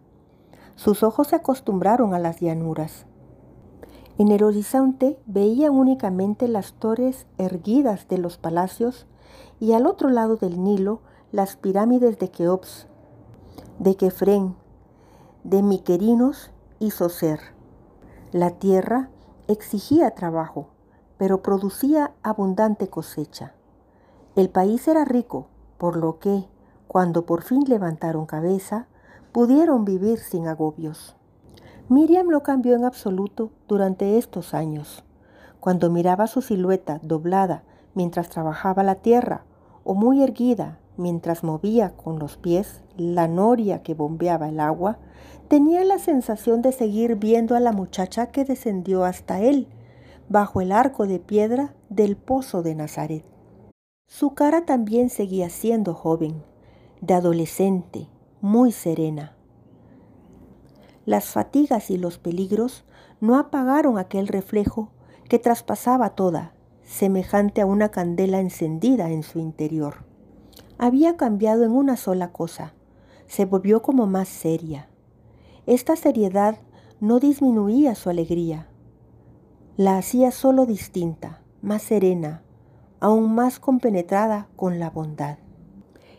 Sus 0.75 1.01
ojos 1.03 1.29
se 1.29 1.37
acostumbraron 1.37 2.13
a 2.13 2.19
las 2.19 2.41
llanuras. 2.41 3.05
En 4.17 4.31
el 4.31 4.43
horizonte 4.43 5.17
veían 5.25 5.73
únicamente 5.73 6.47
las 6.47 6.73
torres 6.73 7.25
erguidas 7.37 8.07
de 8.07 8.17
los 8.17 8.37
palacios 8.37 9.07
y 9.59 9.73
al 9.73 9.87
otro 9.87 10.09
lado 10.09 10.35
del 10.35 10.63
Nilo 10.63 11.01
las 11.31 11.55
pirámides 11.55 12.19
de 12.19 12.29
Keops, 12.29 12.87
de 13.79 13.95
Kefren, 13.95 14.55
de 15.43 15.63
Miquerinos 15.63 16.51
y 16.79 16.91
Soser. 16.91 17.39
La 18.31 18.51
tierra 18.51 19.09
exigía 19.47 20.11
trabajo, 20.11 20.67
pero 21.17 21.41
producía 21.41 22.13
abundante 22.23 22.89
cosecha. 22.89 23.54
El 24.35 24.49
país 24.49 24.85
era 24.89 25.05
rico, 25.05 25.47
por 25.77 25.95
lo 25.95 26.19
que, 26.19 26.43
cuando 26.87 27.25
por 27.25 27.41
fin 27.41 27.63
levantaron 27.67 28.25
cabeza, 28.25 28.87
pudieron 29.31 29.85
vivir 29.85 30.19
sin 30.19 30.49
agobios. 30.49 31.15
Miriam 31.87 32.27
no 32.27 32.43
cambió 32.43 32.75
en 32.75 32.83
absoluto 32.83 33.51
durante 33.69 34.17
estos 34.17 34.53
años. 34.53 35.05
Cuando 35.61 35.89
miraba 35.89 36.27
su 36.27 36.41
silueta 36.41 36.99
doblada 37.01 37.63
mientras 37.93 38.27
trabajaba 38.27 38.83
la 38.83 38.95
tierra 38.95 39.45
o 39.85 39.93
muy 39.93 40.21
erguida 40.21 40.79
mientras 40.97 41.45
movía 41.45 41.95
con 41.95 42.19
los 42.19 42.35
pies 42.35 42.81
la 42.97 43.29
noria 43.29 43.83
que 43.83 43.93
bombeaba 43.93 44.49
el 44.49 44.59
agua, 44.59 44.97
tenía 45.47 45.85
la 45.85 45.97
sensación 45.97 46.61
de 46.61 46.73
seguir 46.73 47.15
viendo 47.15 47.55
a 47.55 47.61
la 47.61 47.71
muchacha 47.71 48.27
que 48.27 48.43
descendió 48.43 49.05
hasta 49.05 49.39
él, 49.39 49.69
bajo 50.27 50.59
el 50.59 50.73
arco 50.73 51.07
de 51.07 51.19
piedra 51.19 51.73
del 51.87 52.17
pozo 52.17 52.63
de 52.63 52.75
Nazaret. 52.75 53.34
Su 54.07 54.33
cara 54.33 54.65
también 54.65 55.09
seguía 55.09 55.49
siendo 55.49 55.93
joven, 55.93 56.43
de 57.01 57.15
adolescente, 57.15 58.07
muy 58.39 58.71
serena. 58.71 59.35
Las 61.05 61.25
fatigas 61.25 61.89
y 61.89 61.97
los 61.97 62.17
peligros 62.17 62.85
no 63.19 63.37
apagaron 63.37 63.97
aquel 63.97 64.27
reflejo 64.27 64.91
que 65.27 65.39
traspasaba 65.39 66.11
toda, 66.11 66.53
semejante 66.83 67.61
a 67.61 67.65
una 67.65 67.89
candela 67.89 68.39
encendida 68.39 69.09
en 69.09 69.23
su 69.23 69.39
interior. 69.39 70.05
Había 70.77 71.17
cambiado 71.17 71.63
en 71.63 71.71
una 71.71 71.97
sola 71.97 72.31
cosa, 72.31 72.73
se 73.27 73.45
volvió 73.45 73.81
como 73.81 74.05
más 74.05 74.29
seria. 74.29 74.87
Esta 75.65 75.95
seriedad 75.95 76.59
no 76.99 77.19
disminuía 77.19 77.95
su 77.95 78.09
alegría, 78.09 78.69
la 79.77 79.97
hacía 79.97 80.31
solo 80.31 80.65
distinta, 80.65 81.41
más 81.61 81.81
serena, 81.81 82.44
aún 83.05 83.35
más 83.35 83.59
compenetrada 83.59 84.47
con 84.55 84.79
la 84.79 84.89
bondad. 84.89 85.37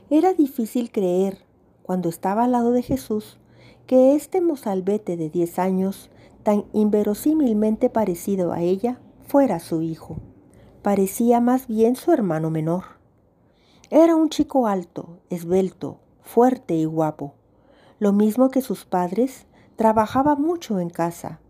Era 0.08 0.34
difícil 0.34 0.92
creer, 0.92 1.44
cuando 1.82 2.08
estaba 2.08 2.44
al 2.44 2.52
lado 2.52 2.70
de 2.70 2.82
Jesús, 2.82 3.40
que 3.88 4.14
este 4.14 4.40
mozalbete 4.40 5.16
de 5.16 5.28
diez 5.28 5.58
años, 5.58 6.10
tan 6.44 6.64
inverosímilmente 6.72 7.90
parecido 7.90 8.52
a 8.52 8.60
ella, 8.60 9.00
fuera 9.26 9.58
su 9.58 9.82
hijo. 9.82 10.18
Parecía 10.82 11.40
más 11.40 11.66
bien 11.66 11.96
su 11.96 12.12
hermano 12.12 12.50
menor. 12.50 12.84
Era 13.90 14.14
un 14.14 14.28
chico 14.28 14.68
alto, 14.68 15.18
esbelto, 15.28 15.98
fuerte 16.22 16.76
y 16.76 16.84
guapo. 16.84 17.34
Lo 17.98 18.12
mismo 18.12 18.48
que 18.48 18.62
sus 18.62 18.84
padres, 18.84 19.48
trabajaba 19.74 20.36
mucho 20.36 20.78
en 20.78 20.90
casa. 20.90 21.40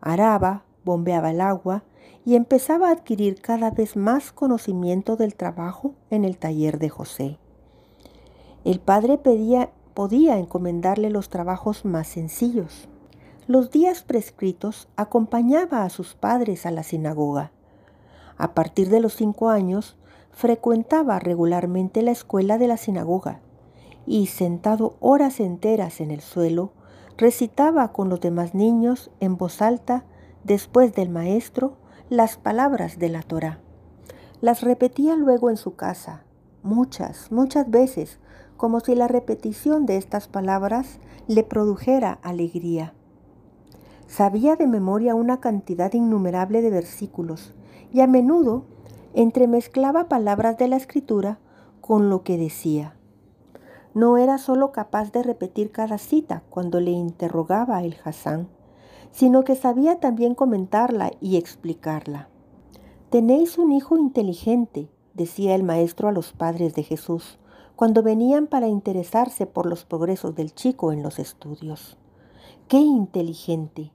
Araba, 0.00 0.62
bombeaba 0.86 1.32
el 1.32 1.42
agua 1.42 1.82
y 2.24 2.36
empezaba 2.36 2.88
a 2.88 2.92
adquirir 2.92 3.42
cada 3.42 3.70
vez 3.70 3.96
más 3.96 4.32
conocimiento 4.32 5.16
del 5.16 5.34
trabajo 5.34 5.92
en 6.08 6.24
el 6.24 6.38
taller 6.38 6.78
de 6.78 6.88
José. 6.88 7.38
El 8.64 8.80
padre 8.80 9.18
podía 9.18 10.38
encomendarle 10.38 11.10
los 11.10 11.28
trabajos 11.28 11.84
más 11.84 12.06
sencillos. 12.08 12.88
Los 13.46 13.70
días 13.70 14.02
prescritos 14.02 14.88
acompañaba 14.96 15.84
a 15.84 15.90
sus 15.90 16.14
padres 16.14 16.64
a 16.66 16.70
la 16.70 16.82
sinagoga. 16.82 17.52
A 18.38 18.54
partir 18.54 18.88
de 18.88 19.00
los 19.00 19.14
cinco 19.14 19.50
años, 19.50 19.96
frecuentaba 20.30 21.18
regularmente 21.18 22.02
la 22.02 22.12
escuela 22.12 22.58
de 22.58 22.68
la 22.68 22.76
sinagoga 22.76 23.40
y, 24.06 24.26
sentado 24.26 24.96
horas 25.00 25.40
enteras 25.40 26.00
en 26.00 26.10
el 26.10 26.20
suelo, 26.20 26.72
recitaba 27.16 27.92
con 27.92 28.08
los 28.08 28.20
demás 28.20 28.54
niños 28.54 29.10
en 29.20 29.36
voz 29.36 29.62
alta, 29.62 30.04
después 30.46 30.94
del 30.94 31.08
maestro, 31.08 31.76
las 32.08 32.36
palabras 32.36 33.00
de 33.00 33.08
la 33.08 33.22
Torá. 33.22 33.58
Las 34.40 34.62
repetía 34.62 35.16
luego 35.16 35.50
en 35.50 35.56
su 35.56 35.74
casa, 35.74 36.22
muchas, 36.62 37.32
muchas 37.32 37.68
veces, 37.68 38.20
como 38.56 38.78
si 38.78 38.94
la 38.94 39.08
repetición 39.08 39.86
de 39.86 39.96
estas 39.96 40.28
palabras 40.28 41.00
le 41.26 41.42
produjera 41.42 42.20
alegría. 42.22 42.94
Sabía 44.06 44.54
de 44.54 44.68
memoria 44.68 45.16
una 45.16 45.40
cantidad 45.40 45.92
innumerable 45.92 46.62
de 46.62 46.70
versículos 46.70 47.52
y 47.92 48.00
a 48.00 48.06
menudo 48.06 48.66
entremezclaba 49.14 50.08
palabras 50.08 50.58
de 50.58 50.68
la 50.68 50.76
escritura 50.76 51.40
con 51.80 52.08
lo 52.08 52.22
que 52.22 52.38
decía. 52.38 52.94
No 53.94 54.16
era 54.16 54.38
solo 54.38 54.70
capaz 54.70 55.10
de 55.10 55.24
repetir 55.24 55.72
cada 55.72 55.98
cita 55.98 56.44
cuando 56.50 56.78
le 56.78 56.92
interrogaba 56.92 57.82
el 57.82 57.96
Hassan, 58.04 58.48
sino 59.12 59.44
que 59.44 59.56
sabía 59.56 60.00
también 60.00 60.34
comentarla 60.34 61.12
y 61.20 61.36
explicarla. 61.36 62.28
Tenéis 63.10 63.58
un 63.58 63.72
hijo 63.72 63.96
inteligente, 63.96 64.88
decía 65.14 65.54
el 65.54 65.62
maestro 65.62 66.08
a 66.08 66.12
los 66.12 66.32
padres 66.32 66.74
de 66.74 66.82
Jesús, 66.82 67.38
cuando 67.76 68.02
venían 68.02 68.46
para 68.46 68.68
interesarse 68.68 69.46
por 69.46 69.66
los 69.66 69.84
progresos 69.84 70.34
del 70.34 70.54
chico 70.54 70.92
en 70.92 71.02
los 71.02 71.18
estudios. 71.18 71.98
¡Qué 72.68 72.78
inteligente! 72.78 73.92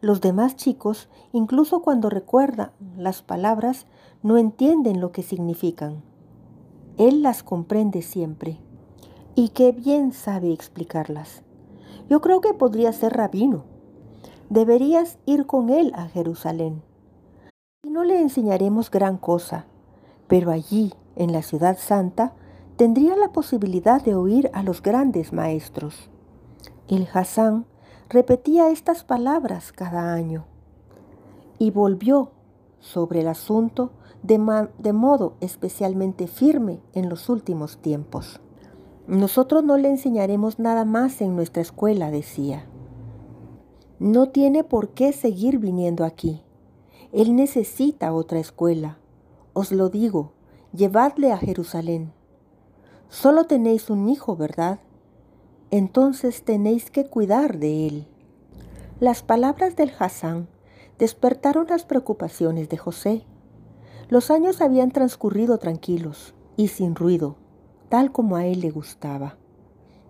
Los 0.00 0.20
demás 0.20 0.56
chicos, 0.56 1.08
incluso 1.32 1.80
cuando 1.80 2.10
recuerdan 2.10 2.72
las 2.96 3.22
palabras, 3.22 3.86
no 4.22 4.36
entienden 4.36 5.00
lo 5.00 5.12
que 5.12 5.22
significan. 5.22 6.02
Él 6.98 7.22
las 7.22 7.42
comprende 7.42 8.02
siempre. 8.02 8.58
Y 9.34 9.50
qué 9.50 9.72
bien 9.72 10.12
sabe 10.12 10.52
explicarlas. 10.52 11.42
Yo 12.10 12.20
creo 12.20 12.40
que 12.40 12.52
podría 12.52 12.92
ser 12.92 13.12
rabino. 13.14 13.64
Deberías 14.52 15.16
ir 15.24 15.46
con 15.46 15.70
él 15.70 15.92
a 15.94 16.08
Jerusalén. 16.08 16.82
Y 17.82 17.88
no 17.88 18.04
le 18.04 18.20
enseñaremos 18.20 18.90
gran 18.90 19.16
cosa, 19.16 19.64
pero 20.28 20.50
allí, 20.50 20.92
en 21.16 21.32
la 21.32 21.40
ciudad 21.40 21.78
santa, 21.78 22.34
tendría 22.76 23.16
la 23.16 23.32
posibilidad 23.32 24.04
de 24.04 24.14
oír 24.14 24.50
a 24.52 24.62
los 24.62 24.82
grandes 24.82 25.32
maestros. 25.32 26.10
El 26.86 27.08
Hassan 27.14 27.64
repetía 28.10 28.68
estas 28.68 29.04
palabras 29.04 29.72
cada 29.72 30.12
año 30.12 30.44
y 31.58 31.70
volvió 31.70 32.32
sobre 32.78 33.20
el 33.20 33.28
asunto 33.28 33.92
de, 34.22 34.36
modo 34.36 35.32
especialmente 35.40 36.26
firme 36.26 36.82
en 36.92 37.08
los 37.08 37.30
últimos 37.30 37.78
tiempos. 37.78 38.38
Nosotros 39.06 39.64
no 39.64 39.78
le 39.78 39.88
enseñaremos 39.88 40.58
nada 40.58 40.84
más 40.84 41.22
en 41.22 41.36
nuestra 41.36 41.62
escuela, 41.62 42.10
decía. 42.10 42.66
No 44.02 44.30
tiene 44.30 44.64
por 44.64 44.88
qué 44.90 45.12
seguir 45.12 45.58
viniendo 45.58 46.04
aquí. 46.04 46.42
Él 47.12 47.36
necesita 47.36 48.12
otra 48.12 48.40
escuela. 48.40 48.98
Os 49.52 49.70
lo 49.70 49.90
digo, 49.90 50.32
llevadle 50.72 51.30
a 51.30 51.38
Jerusalén. 51.38 52.12
Solo 53.08 53.44
tenéis 53.44 53.90
un 53.90 54.08
hijo, 54.08 54.34
¿verdad? 54.34 54.80
entonces 55.72 56.42
tenéis 56.42 56.90
que 56.90 57.06
cuidar 57.06 57.58
de 57.58 57.86
él. 57.86 58.06
Las 59.00 59.22
palabras 59.22 59.74
del 59.74 59.90
Hassan 59.98 60.46
despertaron 60.98 61.66
las 61.66 61.84
preocupaciones 61.86 62.68
de 62.68 62.76
José. 62.76 63.24
Los 64.10 64.30
años 64.30 64.60
habían 64.60 64.90
transcurrido 64.90 65.56
tranquilos 65.56 66.34
y 66.58 66.68
sin 66.68 66.94
ruido, 66.94 67.36
tal 67.88 68.12
como 68.12 68.36
a 68.36 68.44
él 68.44 68.60
le 68.60 68.70
gustaba. 68.70 69.38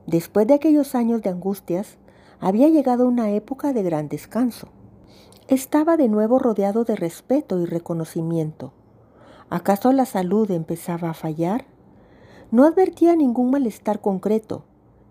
Después 0.09 0.49
de 0.49 0.55
aquellos 0.55 0.97
años 0.97 1.23
de 1.23 1.31
angustias, 1.31 1.97
había 2.43 2.69
llegado 2.69 3.07
una 3.07 3.31
época 3.31 3.73
de 3.73 3.85
gran 3.85 4.09
descanso. 4.09 4.67
Estaba 5.47 5.97
de 5.97 6.09
nuevo 6.09 6.41
rodeado 6.41 6.83
de 6.83 6.97
respeto 6.97 7.61
y 7.61 7.67
reconocimiento. 7.67 8.73
¿Acaso 9.49 9.93
la 9.93 10.07
salud 10.07 10.51
empezaba 10.51 11.11
a 11.11 11.15
fallar? 11.15 11.67
No 12.51 12.65
advertía 12.65 13.15
ningún 13.15 13.53
malestar 13.53 14.01
concreto, 14.01 14.65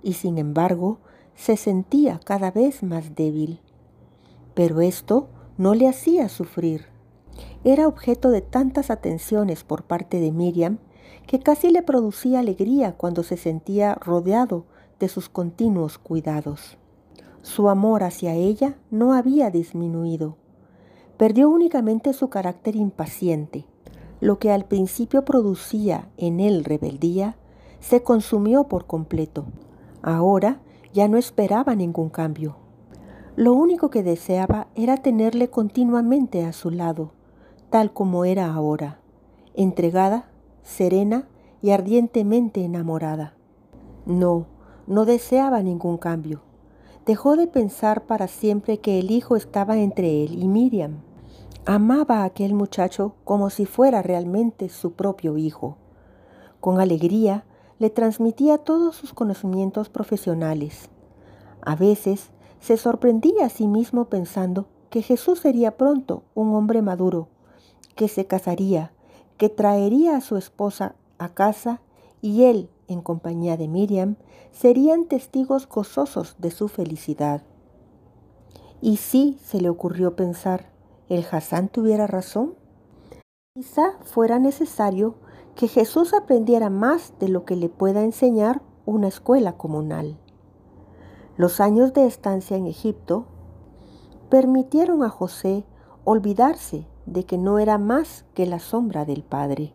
y 0.03 0.13
sin 0.13 0.37
embargo 0.37 0.99
se 1.33 1.55
sentía 1.55 2.19
cada 2.25 2.51
vez 2.51 2.83
más 2.83 3.15
débil. 3.15 3.61
Pero 4.53 4.81
esto 4.81 5.29
no 5.57 5.73
le 5.73 5.87
hacía 5.87 6.27
sufrir. 6.27 6.87
Era 7.63 7.87
objeto 7.87 8.29
de 8.29 8.41
tantas 8.41 8.91
atenciones 8.91 9.63
por 9.63 9.83
parte 9.83 10.19
de 10.19 10.33
Miriam 10.33 10.79
que 11.27 11.39
casi 11.39 11.69
le 11.69 11.81
producía 11.81 12.39
alegría 12.39 12.97
cuando 12.97 13.23
se 13.23 13.37
sentía 13.37 13.95
rodeado 13.95 14.65
de 14.99 15.07
sus 15.07 15.29
continuos 15.29 15.97
cuidados. 15.97 16.77
Su 17.41 17.69
amor 17.69 18.03
hacia 18.03 18.33
ella 18.33 18.77
no 18.91 19.13
había 19.13 19.49
disminuido. 19.49 20.37
Perdió 21.17 21.49
únicamente 21.49 22.13
su 22.13 22.29
carácter 22.29 22.75
impaciente. 22.75 23.65
Lo 24.19 24.37
que 24.37 24.51
al 24.51 24.65
principio 24.65 25.25
producía 25.25 26.09
en 26.17 26.39
él 26.39 26.63
rebeldía, 26.63 27.37
se 27.79 28.03
consumió 28.03 28.65
por 28.65 28.85
completo. 28.85 29.45
Ahora 30.03 30.61
ya 30.93 31.07
no 31.07 31.17
esperaba 31.17 31.75
ningún 31.75 32.09
cambio. 32.09 32.57
Lo 33.35 33.53
único 33.53 33.89
que 33.89 34.03
deseaba 34.03 34.67
era 34.75 34.97
tenerle 34.97 35.49
continuamente 35.49 36.45
a 36.45 36.53
su 36.53 36.69
lado, 36.69 37.11
tal 37.69 37.93
como 37.93 38.25
era 38.25 38.53
ahora, 38.53 38.99
entregada, 39.55 40.29
serena 40.63 41.27
y 41.61 41.71
ardientemente 41.71 42.63
enamorada. 42.63 43.33
No, 44.05 44.45
no 44.85 45.05
deseaba 45.05 45.63
ningún 45.63 45.97
cambio. 45.97 46.41
Dejó 47.05 47.35
de 47.35 47.47
pensar 47.47 48.05
para 48.05 48.27
siempre 48.27 48.79
que 48.79 48.99
el 48.99 49.09
hijo 49.09 49.35
estaba 49.35 49.77
entre 49.77 50.23
él 50.23 50.41
y 50.41 50.47
Miriam. 50.47 51.01
Amaba 51.65 52.19
a 52.19 52.25
aquel 52.25 52.53
muchacho 52.53 53.15
como 53.23 53.49
si 53.49 53.65
fuera 53.65 54.03
realmente 54.03 54.69
su 54.69 54.93
propio 54.93 55.37
hijo. 55.37 55.77
Con 56.59 56.79
alegría 56.79 57.43
le 57.79 57.89
transmitía 57.89 58.59
todos 58.59 58.95
sus 58.95 59.13
conocimientos 59.13 59.89
profesionales. 59.89 60.89
A 61.61 61.75
veces 61.75 62.29
se 62.59 62.77
sorprendía 62.77 63.47
a 63.47 63.49
sí 63.49 63.67
mismo 63.67 64.05
pensando 64.05 64.67
que 64.91 65.01
Jesús 65.01 65.39
sería 65.39 65.77
pronto 65.77 66.21
un 66.35 66.53
hombre 66.53 66.83
maduro, 66.83 67.29
que 67.95 68.07
se 68.07 68.27
casaría, 68.27 68.91
que 69.37 69.49
traería 69.49 70.17
a 70.17 70.21
su 70.21 70.37
esposa 70.37 70.93
a 71.17 71.29
casa 71.29 71.81
y 72.21 72.43
él, 72.43 72.69
en 72.91 73.01
compañía 73.01 73.57
de 73.57 73.67
Miriam, 73.67 74.15
serían 74.51 75.05
testigos 75.05 75.67
gozosos 75.67 76.35
de 76.39 76.51
su 76.51 76.67
felicidad. 76.67 77.43
Y 78.81 78.97
si 78.97 79.37
se 79.43 79.61
le 79.61 79.69
ocurrió 79.69 80.15
pensar, 80.15 80.71
¿el 81.09 81.25
Hassan 81.29 81.69
tuviera 81.69 82.07
razón? 82.07 82.55
Quizá 83.53 83.97
fuera 84.03 84.39
necesario 84.39 85.15
que 85.55 85.67
Jesús 85.67 86.13
aprendiera 86.13 86.69
más 86.69 87.13
de 87.19 87.27
lo 87.27 87.45
que 87.45 87.55
le 87.55 87.69
pueda 87.69 88.03
enseñar 88.03 88.61
una 88.85 89.07
escuela 89.07 89.57
comunal. 89.57 90.17
Los 91.37 91.59
años 91.59 91.93
de 91.93 92.05
estancia 92.05 92.57
en 92.57 92.65
Egipto 92.65 93.25
permitieron 94.29 95.03
a 95.03 95.09
José 95.09 95.65
olvidarse 96.03 96.87
de 97.05 97.25
que 97.25 97.37
no 97.37 97.59
era 97.59 97.77
más 97.77 98.25
que 98.33 98.45
la 98.45 98.59
sombra 98.59 99.05
del 99.05 99.23
Padre. 99.23 99.73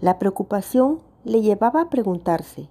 La 0.00 0.18
preocupación 0.18 1.00
le 1.26 1.42
llevaba 1.42 1.80
a 1.80 1.90
preguntarse, 1.90 2.68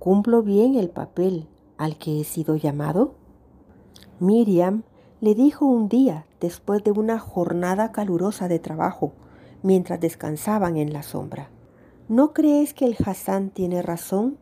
¿cumplo 0.00 0.42
bien 0.42 0.74
el 0.74 0.90
papel 0.90 1.46
al 1.78 1.96
que 1.96 2.20
he 2.20 2.24
sido 2.24 2.56
llamado? 2.56 3.14
Miriam 4.18 4.82
le 5.20 5.36
dijo 5.36 5.64
un 5.64 5.88
día, 5.88 6.26
después 6.40 6.82
de 6.82 6.90
una 6.90 7.20
jornada 7.20 7.92
calurosa 7.92 8.48
de 8.48 8.58
trabajo, 8.58 9.12
mientras 9.62 10.00
descansaban 10.00 10.76
en 10.76 10.92
la 10.92 11.04
sombra. 11.04 11.50
¿No 12.08 12.32
crees 12.32 12.74
que 12.74 12.84
el 12.84 12.96
Hassan 13.06 13.50
tiene 13.50 13.80
razón? 13.80 14.38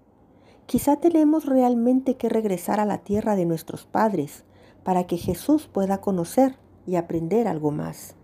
Quizá 0.65 0.97
tenemos 0.97 1.45
realmente 1.45 2.17
que 2.17 2.31
regresar 2.31 2.81
a 2.81 2.87
la 2.87 2.99
tierra 2.99 3.37
de 3.37 3.45
nuestros 3.45 3.85
padres 3.85 4.45
para 4.83 5.05
que 5.05 5.19
Jesús 5.19 5.69
pueda 5.69 6.01
conocer 6.01 6.57
y 6.87 6.97
aprender 6.97 7.49
algo 7.49 7.71
más. 7.71 8.15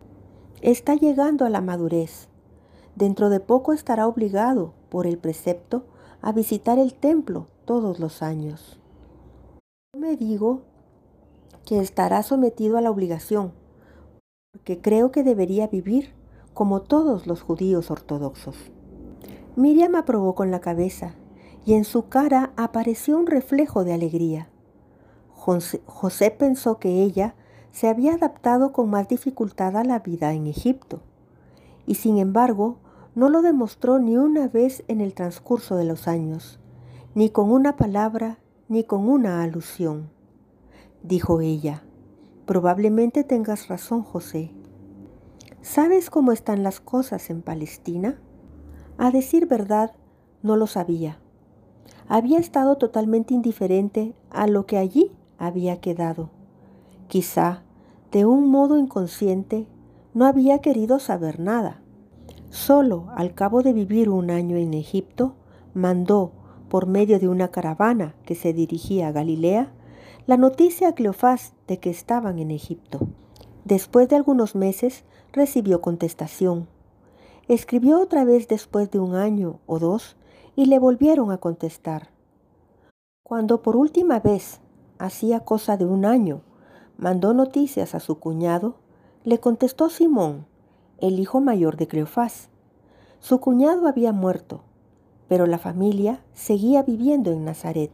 Está 0.62 0.94
llegando 0.94 1.44
a 1.44 1.50
la 1.50 1.60
madurez. 1.60 2.30
Dentro 2.96 3.28
de 3.28 3.40
poco 3.40 3.74
estará 3.74 4.08
obligado 4.08 4.72
por 4.88 5.06
el 5.06 5.18
precepto 5.18 5.84
a 6.22 6.32
visitar 6.32 6.78
el 6.78 6.94
templo 6.94 7.46
todos 7.66 8.00
los 8.00 8.22
años. 8.22 8.80
Yo 9.94 10.00
me 10.00 10.16
digo 10.16 10.62
que 11.66 11.78
estará 11.80 12.22
sometido 12.22 12.78
a 12.78 12.80
la 12.80 12.90
obligación, 12.90 13.52
porque 14.52 14.80
creo 14.80 15.12
que 15.12 15.22
debería 15.22 15.66
vivir 15.66 16.14
como 16.54 16.80
todos 16.80 17.26
los 17.26 17.42
judíos 17.42 17.90
ortodoxos. 17.90 18.56
Miriam 19.56 19.94
aprobó 19.94 20.34
con 20.34 20.50
la 20.50 20.60
cabeza 20.60 21.14
y 21.66 21.74
en 21.74 21.84
su 21.84 22.08
cara 22.08 22.52
apareció 22.56 23.18
un 23.18 23.26
reflejo 23.26 23.84
de 23.84 23.92
alegría. 23.92 24.48
José, 25.36 26.30
pensó 26.30 26.78
que 26.78 27.02
ella 27.02 27.34
se 27.72 27.88
había 27.88 28.14
adaptado 28.14 28.72
con 28.72 28.88
más 28.88 29.06
dificultad 29.06 29.76
a 29.76 29.84
la 29.84 29.98
vida 29.98 30.32
en 30.32 30.46
Egipto, 30.46 31.00
y 31.86 31.96
sin 31.96 32.18
embargo 32.18 32.78
no 33.16 33.30
lo 33.30 33.40
demostró 33.40 33.98
ni 33.98 34.18
una 34.18 34.46
vez 34.46 34.84
en 34.88 35.00
el 35.00 35.14
transcurso 35.14 35.74
de 35.76 35.86
los 35.86 36.06
años, 36.06 36.60
ni 37.14 37.30
con 37.30 37.50
una 37.50 37.74
palabra, 37.74 38.38
ni 38.68 38.84
con 38.84 39.08
una 39.08 39.42
alusión. 39.42 40.10
Dijo 41.02 41.40
ella, 41.40 41.82
probablemente 42.44 43.24
tengas 43.24 43.68
razón, 43.68 44.02
José. 44.02 44.50
¿Sabes 45.62 46.10
cómo 46.10 46.30
están 46.30 46.62
las 46.62 46.78
cosas 46.78 47.30
en 47.30 47.40
Palestina? 47.40 48.20
A 48.98 49.10
decir 49.10 49.46
verdad, 49.46 49.92
no 50.42 50.56
lo 50.56 50.66
sabía. 50.66 51.18
Había 52.08 52.38
estado 52.38 52.76
totalmente 52.76 53.32
indiferente 53.32 54.14
a 54.28 54.46
lo 54.46 54.66
que 54.66 54.76
allí 54.76 55.10
había 55.38 55.80
quedado. 55.80 56.28
Quizá, 57.08 57.62
de 58.12 58.26
un 58.26 58.50
modo 58.50 58.76
inconsciente, 58.76 59.66
no 60.12 60.26
había 60.26 60.58
querido 60.58 60.98
saber 60.98 61.40
nada. 61.40 61.80
Solo 62.56 63.08
al 63.14 63.34
cabo 63.34 63.62
de 63.62 63.74
vivir 63.74 64.08
un 64.08 64.30
año 64.30 64.56
en 64.56 64.72
Egipto, 64.72 65.34
mandó, 65.74 66.32
por 66.70 66.86
medio 66.86 67.20
de 67.20 67.28
una 67.28 67.48
caravana 67.48 68.14
que 68.24 68.34
se 68.34 68.54
dirigía 68.54 69.08
a 69.08 69.12
Galilea, 69.12 69.74
la 70.26 70.38
noticia 70.38 70.88
a 70.88 70.94
Cleofás 70.94 71.52
de 71.68 71.78
que 71.80 71.90
estaban 71.90 72.38
en 72.38 72.50
Egipto. 72.50 73.00
Después 73.66 74.08
de 74.08 74.16
algunos 74.16 74.54
meses 74.54 75.04
recibió 75.32 75.82
contestación. 75.82 76.66
Escribió 77.46 78.00
otra 78.00 78.24
vez 78.24 78.48
después 78.48 78.90
de 78.90 79.00
un 79.00 79.16
año 79.16 79.60
o 79.66 79.78
dos 79.78 80.16
y 80.56 80.64
le 80.64 80.78
volvieron 80.78 81.32
a 81.32 81.36
contestar. 81.36 82.08
Cuando 83.22 83.60
por 83.60 83.76
última 83.76 84.18
vez, 84.18 84.62
hacía 84.98 85.40
cosa 85.40 85.76
de 85.76 85.84
un 85.84 86.06
año, 86.06 86.40
mandó 86.96 87.34
noticias 87.34 87.94
a 87.94 88.00
su 88.00 88.18
cuñado, 88.18 88.76
le 89.24 89.40
contestó 89.40 89.90
Simón, 89.90 90.46
el 90.98 91.18
hijo 91.18 91.40
mayor 91.40 91.76
de 91.76 91.86
Cleofás. 91.86 92.48
Su 93.20 93.40
cuñado 93.40 93.86
había 93.86 94.12
muerto, 94.12 94.62
pero 95.28 95.46
la 95.46 95.58
familia 95.58 96.20
seguía 96.34 96.82
viviendo 96.82 97.32
en 97.32 97.44
Nazaret. 97.44 97.90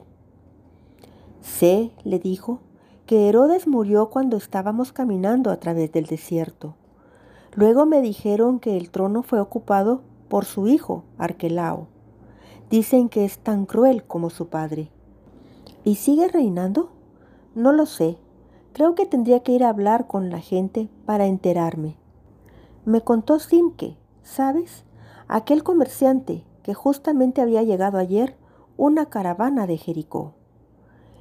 Sé, 1.41 1.91
le 2.05 2.19
dijo, 2.19 2.61
que 3.07 3.29
Herodes 3.29 3.67
murió 3.67 4.11
cuando 4.11 4.37
estábamos 4.37 4.93
caminando 4.93 5.51
a 5.51 5.59
través 5.59 5.93
del 5.93 6.07
desierto. 6.07 6.77
Luego 7.55 7.85
me 7.85 8.01
dijeron 8.01 8.61
que 8.61 8.77
el 8.77 8.91
trono 8.91 9.23
fue 9.23 9.41
ocupado 9.41 10.03
por 10.29 10.45
su 10.45 10.69
hijo, 10.69 11.05
Arquelao. 11.19 11.89
Dicen 12.71 13.09
que 13.09 13.25
es 13.25 13.39
tan 13.39 13.67
cruel 13.67 14.05
como 14.05 14.31
su 14.31 14.49
padre. 14.49 14.89
¿Y 15.85 15.97
sigue 15.97 16.29
reinando? 16.29 16.91
No 17.55 17.73
lo 17.73 17.87
sé. 17.87 18.17
Creo 18.73 18.95
que 18.95 19.05
tendría 19.05 19.41
que 19.41 19.53
ir 19.53 19.65
a 19.65 19.69
hablar 19.69 20.07
con 20.07 20.31
la 20.31 20.41
gente 20.41 20.89
para 21.05 21.27
enterarme. 21.27 21.97
Me 22.85 23.01
contó 23.01 23.39
Simke, 23.39 23.97
¿sabes? 24.25 24.85
Aquel 25.29 25.63
comerciante 25.63 26.45
que 26.65 26.75
justamente 26.75 27.41
había 27.41 27.63
llegado 27.63 27.97
ayer 27.97 28.37
una 28.77 29.07
caravana 29.07 29.69
de 29.69 29.77
Jericó. 29.77 30.35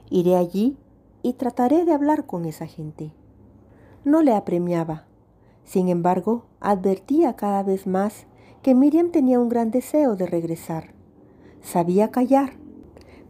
Iré 0.10 0.38
allí 0.38 0.80
y 1.22 1.34
trataré 1.34 1.86
de 1.86 1.94
hablar 1.94 2.26
con 2.26 2.46
esa 2.46 2.66
gente. 2.66 3.14
No 4.04 4.24
le 4.24 4.34
apremiaba. 4.34 5.06
Sin 5.64 5.88
embargo, 5.88 6.46
advertía 6.60 7.36
cada 7.36 7.62
vez 7.62 7.86
más 7.86 8.26
que 8.64 8.74
Miriam 8.74 9.12
tenía 9.12 9.40
un 9.40 9.50
gran 9.50 9.70
deseo 9.70 10.16
de 10.16 10.26
regresar. 10.26 10.96
Sabía 11.62 12.10
callar, 12.10 12.54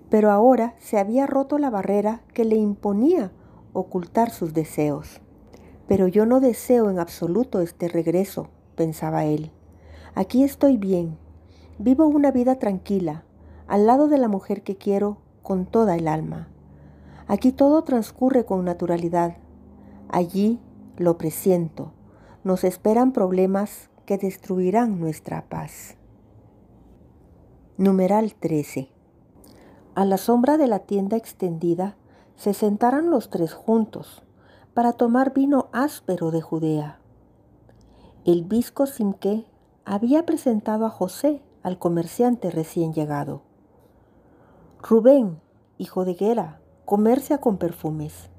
pero 0.09 0.31
ahora 0.31 0.75
se 0.79 0.97
había 0.97 1.27
roto 1.27 1.57
la 1.57 1.69
barrera 1.69 2.21
que 2.33 2.45
le 2.45 2.55
imponía 2.55 3.33
ocultar 3.73 4.31
sus 4.31 4.53
deseos. 4.53 5.19
Pero 5.87 6.07
yo 6.07 6.25
no 6.25 6.39
deseo 6.39 6.89
en 6.89 6.99
absoluto 6.99 7.61
este 7.61 7.87
regreso, 7.87 8.49
pensaba 8.75 9.25
él. 9.25 9.51
Aquí 10.15 10.43
estoy 10.43 10.77
bien. 10.77 11.17
Vivo 11.77 12.07
una 12.07 12.31
vida 12.31 12.59
tranquila, 12.59 13.23
al 13.67 13.87
lado 13.87 14.07
de 14.07 14.17
la 14.17 14.27
mujer 14.27 14.63
que 14.63 14.75
quiero 14.77 15.17
con 15.41 15.65
toda 15.65 15.95
el 15.95 16.07
alma. 16.07 16.49
Aquí 17.27 17.51
todo 17.51 17.83
transcurre 17.83 18.45
con 18.45 18.65
naturalidad. 18.65 19.37
Allí, 20.09 20.59
lo 20.97 21.17
presiento, 21.17 21.93
nos 22.43 22.63
esperan 22.63 23.13
problemas 23.13 23.89
que 24.05 24.17
destruirán 24.17 24.99
nuestra 24.99 25.47
paz. 25.47 25.95
Numeral 27.77 28.35
13. 28.35 28.89
A 29.95 30.05
la 30.05 30.17
sombra 30.17 30.57
de 30.57 30.67
la 30.67 30.79
tienda 30.79 31.17
extendida 31.17 31.95
se 32.35 32.53
sentaron 32.53 33.09
los 33.09 33.29
tres 33.29 33.53
juntos 33.53 34.23
para 34.73 34.93
tomar 34.93 35.33
vino 35.33 35.67
áspero 35.73 36.31
de 36.31 36.41
Judea. 36.41 36.99
El 38.23 38.43
visco 38.43 38.85
Simque 38.85 39.45
había 39.83 40.25
presentado 40.25 40.85
a 40.85 40.89
José 40.89 41.41
al 41.61 41.77
comerciante 41.77 42.51
recién 42.51 42.93
llegado. 42.93 43.41
Rubén, 44.81 45.39
hijo 45.77 46.05
de 46.05 46.13
Gera, 46.13 46.61
comercia 46.85 47.39
con 47.39 47.57
perfumes. 47.57 48.29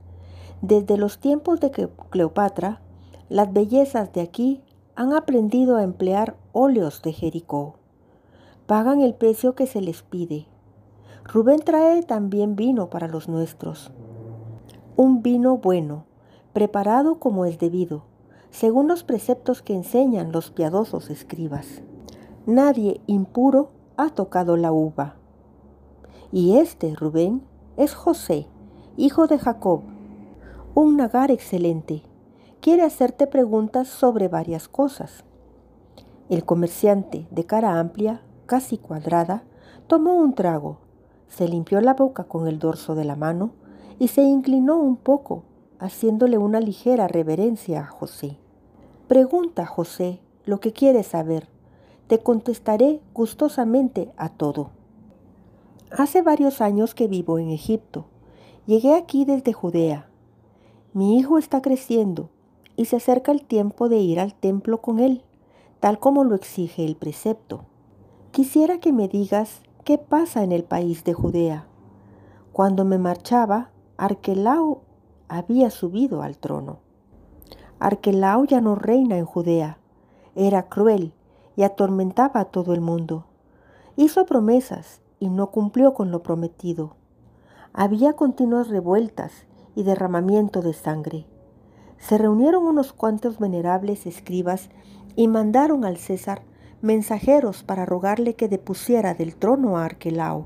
Desde 0.62 0.96
los 0.96 1.18
tiempos 1.18 1.60
de 1.60 1.70
Cleopatra, 2.10 2.80
las 3.28 3.52
bellezas 3.52 4.12
de 4.12 4.22
aquí 4.22 4.62
han 4.94 5.12
aprendido 5.12 5.76
a 5.76 5.82
emplear 5.82 6.36
óleos 6.52 7.02
de 7.02 7.12
Jericó. 7.12 7.76
Pagan 8.66 9.00
el 9.00 9.14
precio 9.14 9.54
que 9.54 9.66
se 9.66 9.80
les 9.80 10.02
pide. 10.02 10.46
Rubén 11.24 11.60
trae 11.60 12.02
también 12.02 12.56
vino 12.56 12.88
para 12.88 13.08
los 13.08 13.28
nuestros. 13.28 13.92
Un 14.96 15.22
vino 15.22 15.58
bueno, 15.58 16.06
preparado 16.52 17.18
como 17.18 17.44
es 17.44 17.58
debido, 17.58 18.04
según 18.50 18.88
los 18.88 19.04
preceptos 19.04 19.62
que 19.62 19.74
enseñan 19.74 20.32
los 20.32 20.50
piadosos 20.50 21.10
escribas. 21.10 21.82
Nadie 22.46 23.00
impuro 23.06 23.70
ha 23.96 24.10
tocado 24.10 24.56
la 24.56 24.72
uva. 24.72 25.16
Y 26.30 26.58
este, 26.58 26.94
Rubén, 26.94 27.42
es 27.76 27.94
José, 27.94 28.46
hijo 28.96 29.26
de 29.26 29.38
Jacob, 29.38 29.82
un 30.74 30.96
nagar 30.96 31.30
excelente. 31.30 32.02
Quiere 32.60 32.82
hacerte 32.82 33.26
preguntas 33.26 33.88
sobre 33.88 34.28
varias 34.28 34.68
cosas. 34.68 35.24
El 36.28 36.44
comerciante, 36.44 37.26
de 37.30 37.44
cara 37.44 37.78
amplia, 37.78 38.22
casi 38.46 38.78
cuadrada, 38.78 39.44
tomó 39.86 40.14
un 40.14 40.34
trago, 40.34 40.78
se 41.28 41.48
limpió 41.48 41.80
la 41.80 41.94
boca 41.94 42.24
con 42.24 42.46
el 42.46 42.58
dorso 42.58 42.94
de 42.94 43.04
la 43.04 43.16
mano 43.16 43.52
y 43.98 44.08
se 44.08 44.22
inclinó 44.22 44.78
un 44.78 44.96
poco, 44.96 45.44
haciéndole 45.82 46.38
una 46.38 46.60
ligera 46.60 47.08
reverencia 47.08 47.80
a 47.80 47.86
José. 47.86 48.38
Pregunta, 49.08 49.66
José, 49.66 50.20
lo 50.44 50.60
que 50.60 50.72
quieres 50.72 51.08
saber. 51.08 51.48
Te 52.06 52.20
contestaré 52.20 53.00
gustosamente 53.12 54.12
a 54.16 54.28
todo. 54.28 54.70
Hace 55.90 56.22
varios 56.22 56.60
años 56.60 56.94
que 56.94 57.08
vivo 57.08 57.40
en 57.40 57.50
Egipto. 57.50 58.06
Llegué 58.64 58.94
aquí 58.94 59.24
desde 59.24 59.52
Judea. 59.52 60.08
Mi 60.94 61.18
hijo 61.18 61.36
está 61.36 61.60
creciendo 61.60 62.30
y 62.76 62.84
se 62.84 62.96
acerca 62.96 63.32
el 63.32 63.42
tiempo 63.42 63.88
de 63.88 63.98
ir 63.98 64.20
al 64.20 64.34
templo 64.34 64.80
con 64.80 65.00
él, 65.00 65.24
tal 65.80 65.98
como 65.98 66.22
lo 66.22 66.36
exige 66.36 66.84
el 66.84 66.94
precepto. 66.94 67.64
Quisiera 68.30 68.78
que 68.78 68.92
me 68.92 69.08
digas 69.08 69.62
qué 69.84 69.98
pasa 69.98 70.44
en 70.44 70.52
el 70.52 70.62
país 70.62 71.02
de 71.02 71.12
Judea. 71.12 71.66
Cuando 72.52 72.84
me 72.84 72.98
marchaba, 72.98 73.70
Arquelao 73.96 74.82
había 75.32 75.70
subido 75.70 76.22
al 76.22 76.36
trono. 76.36 76.80
Arquelao 77.78 78.44
ya 78.44 78.60
no 78.60 78.74
reina 78.74 79.16
en 79.16 79.24
Judea. 79.24 79.78
Era 80.34 80.68
cruel 80.68 81.14
y 81.56 81.62
atormentaba 81.62 82.40
a 82.40 82.44
todo 82.44 82.74
el 82.74 82.82
mundo. 82.82 83.24
Hizo 83.96 84.26
promesas 84.26 85.00
y 85.18 85.30
no 85.30 85.50
cumplió 85.50 85.94
con 85.94 86.10
lo 86.10 86.22
prometido. 86.22 86.96
Había 87.72 88.12
continuas 88.12 88.68
revueltas 88.68 89.46
y 89.74 89.84
derramamiento 89.84 90.60
de 90.60 90.74
sangre. 90.74 91.26
Se 91.96 92.18
reunieron 92.18 92.66
unos 92.66 92.92
cuantos 92.92 93.38
venerables 93.38 94.06
escribas 94.06 94.68
y 95.16 95.28
mandaron 95.28 95.86
al 95.86 95.96
César 95.96 96.42
mensajeros 96.82 97.62
para 97.62 97.86
rogarle 97.86 98.34
que 98.34 98.48
depusiera 98.48 99.14
del 99.14 99.36
trono 99.36 99.78
a 99.78 99.86
Arquelao 99.86 100.44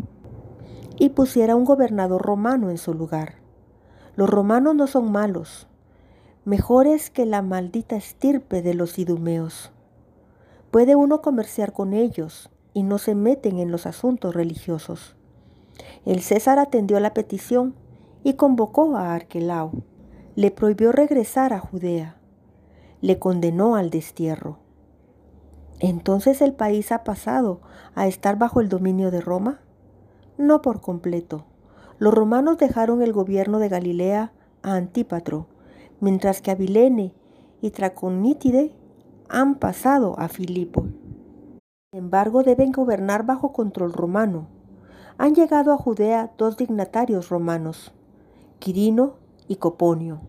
y 0.96 1.09
pusiera 1.09 1.57
un 1.57 1.64
gobernador 1.64 2.22
romano 2.22 2.70
en 2.70 2.79
su 2.79 2.94
lugar. 2.94 3.45
Los 4.16 4.31
romanos 4.31 4.74
no 4.74 4.87
son 4.87 5.12
malos, 5.12 5.66
mejores 6.46 7.11
que 7.11 7.26
la 7.26 7.42
maldita 7.42 7.96
estirpe 7.96 8.62
de 8.62 8.72
los 8.72 8.98
idumeos. 8.98 9.72
Puede 10.70 10.96
uno 10.96 11.20
comerciar 11.20 11.74
con 11.74 11.92
ellos 11.92 12.50
y 12.72 12.83
no 12.83 12.96
se 12.96 13.14
meten 13.14 13.59
en 13.59 13.70
los 13.70 13.85
asuntos 13.85 14.35
religiosos. 14.35 15.16
El 16.07 16.22
César 16.22 16.59
atendió 16.59 16.98
la 16.98 17.12
petición 17.12 17.74
y 18.24 18.35
convocó 18.35 18.96
a 18.96 19.14
Arquelao. 19.14 19.72
Le 20.35 20.50
prohibió 20.50 20.92
regresar 20.92 21.52
a 21.52 21.59
Judea. 21.59 22.16
Le 23.02 23.18
condenó 23.18 23.76
al 23.76 23.90
destierro. 23.90 24.59
¿Entonces 25.79 26.40
el 26.40 26.55
país 26.55 26.90
ha 26.90 27.05
pasado 27.05 27.61
a 27.94 28.07
estar 28.07 28.38
bajo 28.38 28.62
el 28.62 28.70
dominio 28.70 29.11
de 29.11 29.20
Roma? 29.20 29.61
No 30.38 30.62
por 30.62 30.81
completo. 30.81 31.44
Los 31.98 32.12
romanos 32.12 32.59
dejaron 32.59 33.00
el 33.02 33.12
gobierno 33.12 33.59
de 33.59 33.68
Galilea 33.68 34.32
a 34.62 34.74
Antípatro, 34.74 35.46
mientras 36.00 36.42
que 36.42 36.50
Abilene 36.50 37.14
y 37.61 37.70
Traconítide 37.70 38.74
han 39.28 39.54
pasado 39.54 40.18
a 40.18 40.28
Filipo. 40.28 40.82
Sin 41.92 42.04
embargo, 42.04 42.42
deben 42.42 42.72
gobernar 42.72 43.24
bajo 43.24 43.52
control 43.52 43.92
romano. 43.92 44.48
Han 45.18 45.35
llegado 45.35 45.72
a 45.72 45.78
Judea 45.78 46.32
dos 46.37 46.59
dignatarios 46.59 47.30
romanos, 47.30 47.92
Quirino 48.59 49.14
y 49.48 49.56
Coponio. 49.56 50.20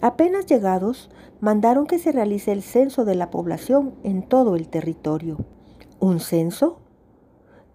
Apenas 0.00 0.46
llegados, 0.46 1.10
mandaron 1.40 1.86
que 1.86 2.00
se 2.00 2.10
realice 2.10 2.50
el 2.50 2.62
censo 2.62 3.04
de 3.04 3.14
la 3.14 3.30
población 3.30 3.94
en 4.02 4.22
todo 4.22 4.56
el 4.56 4.68
territorio. 4.68 5.38
¿Un 6.00 6.18
censo? 6.18 6.80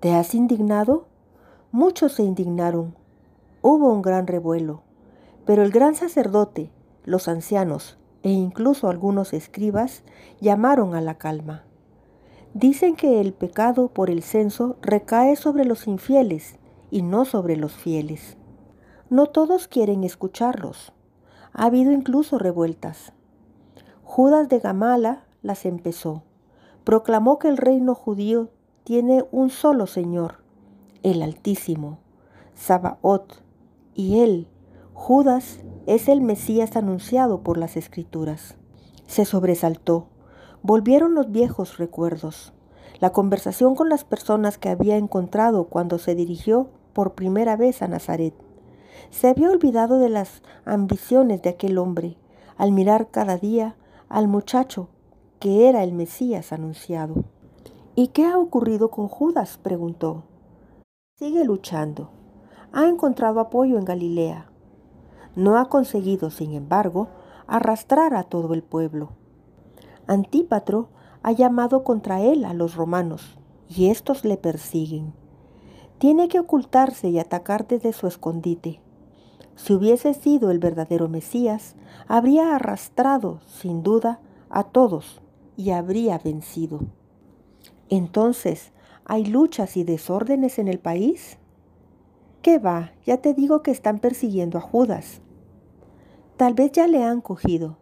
¿Te 0.01 0.13
has 0.13 0.35
indignado? 0.35 1.07
Muchos 1.71 2.13
se 2.13 2.23
indignaron. 2.23 2.95
Hubo 3.65 3.93
un 3.93 4.01
gran 4.01 4.27
revuelo, 4.27 4.81
pero 5.45 5.63
el 5.63 5.71
gran 5.71 5.95
sacerdote, 5.95 6.69
los 7.05 7.29
ancianos 7.29 7.97
e 8.21 8.29
incluso 8.29 8.89
algunos 8.89 9.31
escribas 9.31 10.03
llamaron 10.41 10.95
a 10.95 11.01
la 11.01 11.17
calma. 11.17 11.63
Dicen 12.53 12.97
que 12.97 13.21
el 13.21 13.31
pecado 13.31 13.87
por 13.87 14.09
el 14.09 14.21
censo 14.21 14.75
recae 14.81 15.37
sobre 15.37 15.63
los 15.63 15.87
infieles 15.87 16.59
y 16.91 17.03
no 17.03 17.23
sobre 17.23 17.55
los 17.55 17.71
fieles. 17.71 18.35
No 19.09 19.27
todos 19.27 19.69
quieren 19.69 20.03
escucharlos. 20.03 20.91
Ha 21.53 21.63
habido 21.63 21.93
incluso 21.93 22.37
revueltas. 22.37 23.13
Judas 24.03 24.49
de 24.49 24.59
Gamala 24.59 25.23
las 25.41 25.65
empezó. 25.65 26.23
Proclamó 26.83 27.39
que 27.39 27.47
el 27.47 27.55
reino 27.55 27.95
judío 27.95 28.49
tiene 28.83 29.23
un 29.31 29.49
solo 29.49 29.87
Señor, 29.87 30.43
el 31.01 31.21
Altísimo, 31.21 31.99
Sabaoth, 32.55 33.42
y 33.95 34.19
él, 34.19 34.47
Judas, 34.93 35.59
es 35.85 36.07
el 36.07 36.21
Mesías 36.21 36.75
anunciado 36.75 37.41
por 37.41 37.57
las 37.57 37.75
Escrituras. 37.77 38.55
Se 39.07 39.25
sobresaltó. 39.25 40.07
Volvieron 40.61 41.13
los 41.13 41.31
viejos 41.31 41.77
recuerdos. 41.77 42.53
La 42.99 43.11
conversación 43.11 43.75
con 43.75 43.89
las 43.89 44.05
personas 44.05 44.57
que 44.57 44.69
había 44.69 44.97
encontrado 44.97 45.65
cuando 45.65 45.99
se 45.99 46.15
dirigió 46.15 46.69
por 46.93 47.13
primera 47.15 47.57
vez 47.57 47.81
a 47.81 47.87
Nazaret. 47.87 48.33
Se 49.09 49.27
había 49.27 49.49
olvidado 49.49 49.99
de 49.99 50.09
las 50.09 50.41
ambiciones 50.65 51.41
de 51.41 51.49
aquel 51.49 51.77
hombre 51.77 52.17
al 52.57 52.71
mirar 52.71 53.09
cada 53.11 53.37
día 53.37 53.75
al 54.09 54.27
muchacho 54.27 54.87
que 55.39 55.67
era 55.67 55.83
el 55.83 55.91
Mesías 55.91 56.53
anunciado. 56.53 57.25
¿Y 57.95 58.07
qué 58.07 58.25
ha 58.25 58.37
ocurrido 58.37 58.89
con 58.89 59.09
Judas? 59.09 59.59
preguntó. 59.61 60.23
Sigue 61.17 61.43
luchando. 61.43 62.22
Ha 62.73 62.87
encontrado 62.87 63.39
apoyo 63.39 63.77
en 63.77 63.85
Galilea. 63.85 64.47
No 65.35 65.57
ha 65.57 65.69
conseguido, 65.69 66.31
sin 66.31 66.53
embargo, 66.53 67.07
arrastrar 67.45 68.15
a 68.15 68.23
todo 68.23 68.55
el 68.55 68.63
pueblo. 68.63 69.09
Antípatro 70.07 70.89
ha 71.21 71.31
llamado 71.31 71.83
contra 71.83 72.21
él 72.21 72.43
a 72.45 72.55
los 72.55 72.75
romanos, 72.75 73.37
y 73.69 73.89
estos 73.89 74.25
le 74.25 74.37
persiguen. 74.37 75.13
Tiene 75.99 76.27
que 76.27 76.39
ocultarse 76.39 77.09
y 77.09 77.19
atacar 77.19 77.67
desde 77.67 77.93
su 77.93 78.07
escondite. 78.07 78.81
Si 79.55 79.73
hubiese 79.73 80.15
sido 80.15 80.49
el 80.49 80.57
verdadero 80.57 81.07
Mesías, 81.07 81.75
habría 82.07 82.55
arrastrado, 82.55 83.39
sin 83.45 83.83
duda, 83.83 84.19
a 84.49 84.63
todos 84.63 85.21
y 85.55 85.69
habría 85.69 86.17
vencido. 86.17 86.79
Entonces, 87.89 88.71
¿hay 89.05 89.25
luchas 89.25 89.77
y 89.77 89.83
desórdenes 89.83 90.57
en 90.57 90.67
el 90.67 90.79
país? 90.79 91.37
¿Qué 92.43 92.59
va? 92.59 92.91
Ya 93.05 93.19
te 93.19 93.33
digo 93.33 93.63
que 93.63 93.71
están 93.71 93.99
persiguiendo 93.99 94.57
a 94.57 94.61
Judas. 94.61 95.21
Tal 96.35 96.53
vez 96.53 96.73
ya 96.73 96.87
le 96.87 97.01
han 97.01 97.21
cogido. 97.21 97.77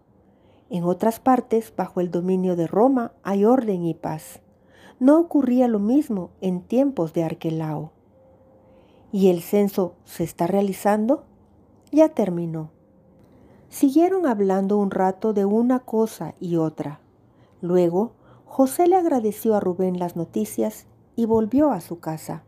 En 0.69 0.83
otras 0.83 1.19
partes, 1.19 1.73
bajo 1.75 1.99
el 1.99 2.11
dominio 2.11 2.55
de 2.55 2.67
Roma, 2.67 3.11
hay 3.23 3.43
orden 3.43 3.83
y 3.83 3.95
paz. 3.95 4.39
No 4.99 5.19
ocurría 5.19 5.67
lo 5.67 5.79
mismo 5.79 6.29
en 6.41 6.61
tiempos 6.61 7.11
de 7.11 7.23
Arquelao. 7.23 7.91
¿Y 9.11 9.29
el 9.29 9.41
censo 9.41 9.95
se 10.03 10.23
está 10.23 10.45
realizando? 10.45 11.23
Ya 11.91 12.09
terminó. 12.09 12.69
Siguieron 13.69 14.27
hablando 14.27 14.77
un 14.77 14.91
rato 14.91 15.33
de 15.33 15.43
una 15.43 15.79
cosa 15.79 16.35
y 16.39 16.57
otra. 16.57 17.01
Luego, 17.61 18.11
José 18.45 18.85
le 18.85 18.95
agradeció 18.95 19.55
a 19.55 19.59
Rubén 19.59 19.97
las 19.97 20.15
noticias 20.15 20.85
y 21.15 21.25
volvió 21.25 21.71
a 21.71 21.81
su 21.81 21.99
casa. 21.99 22.43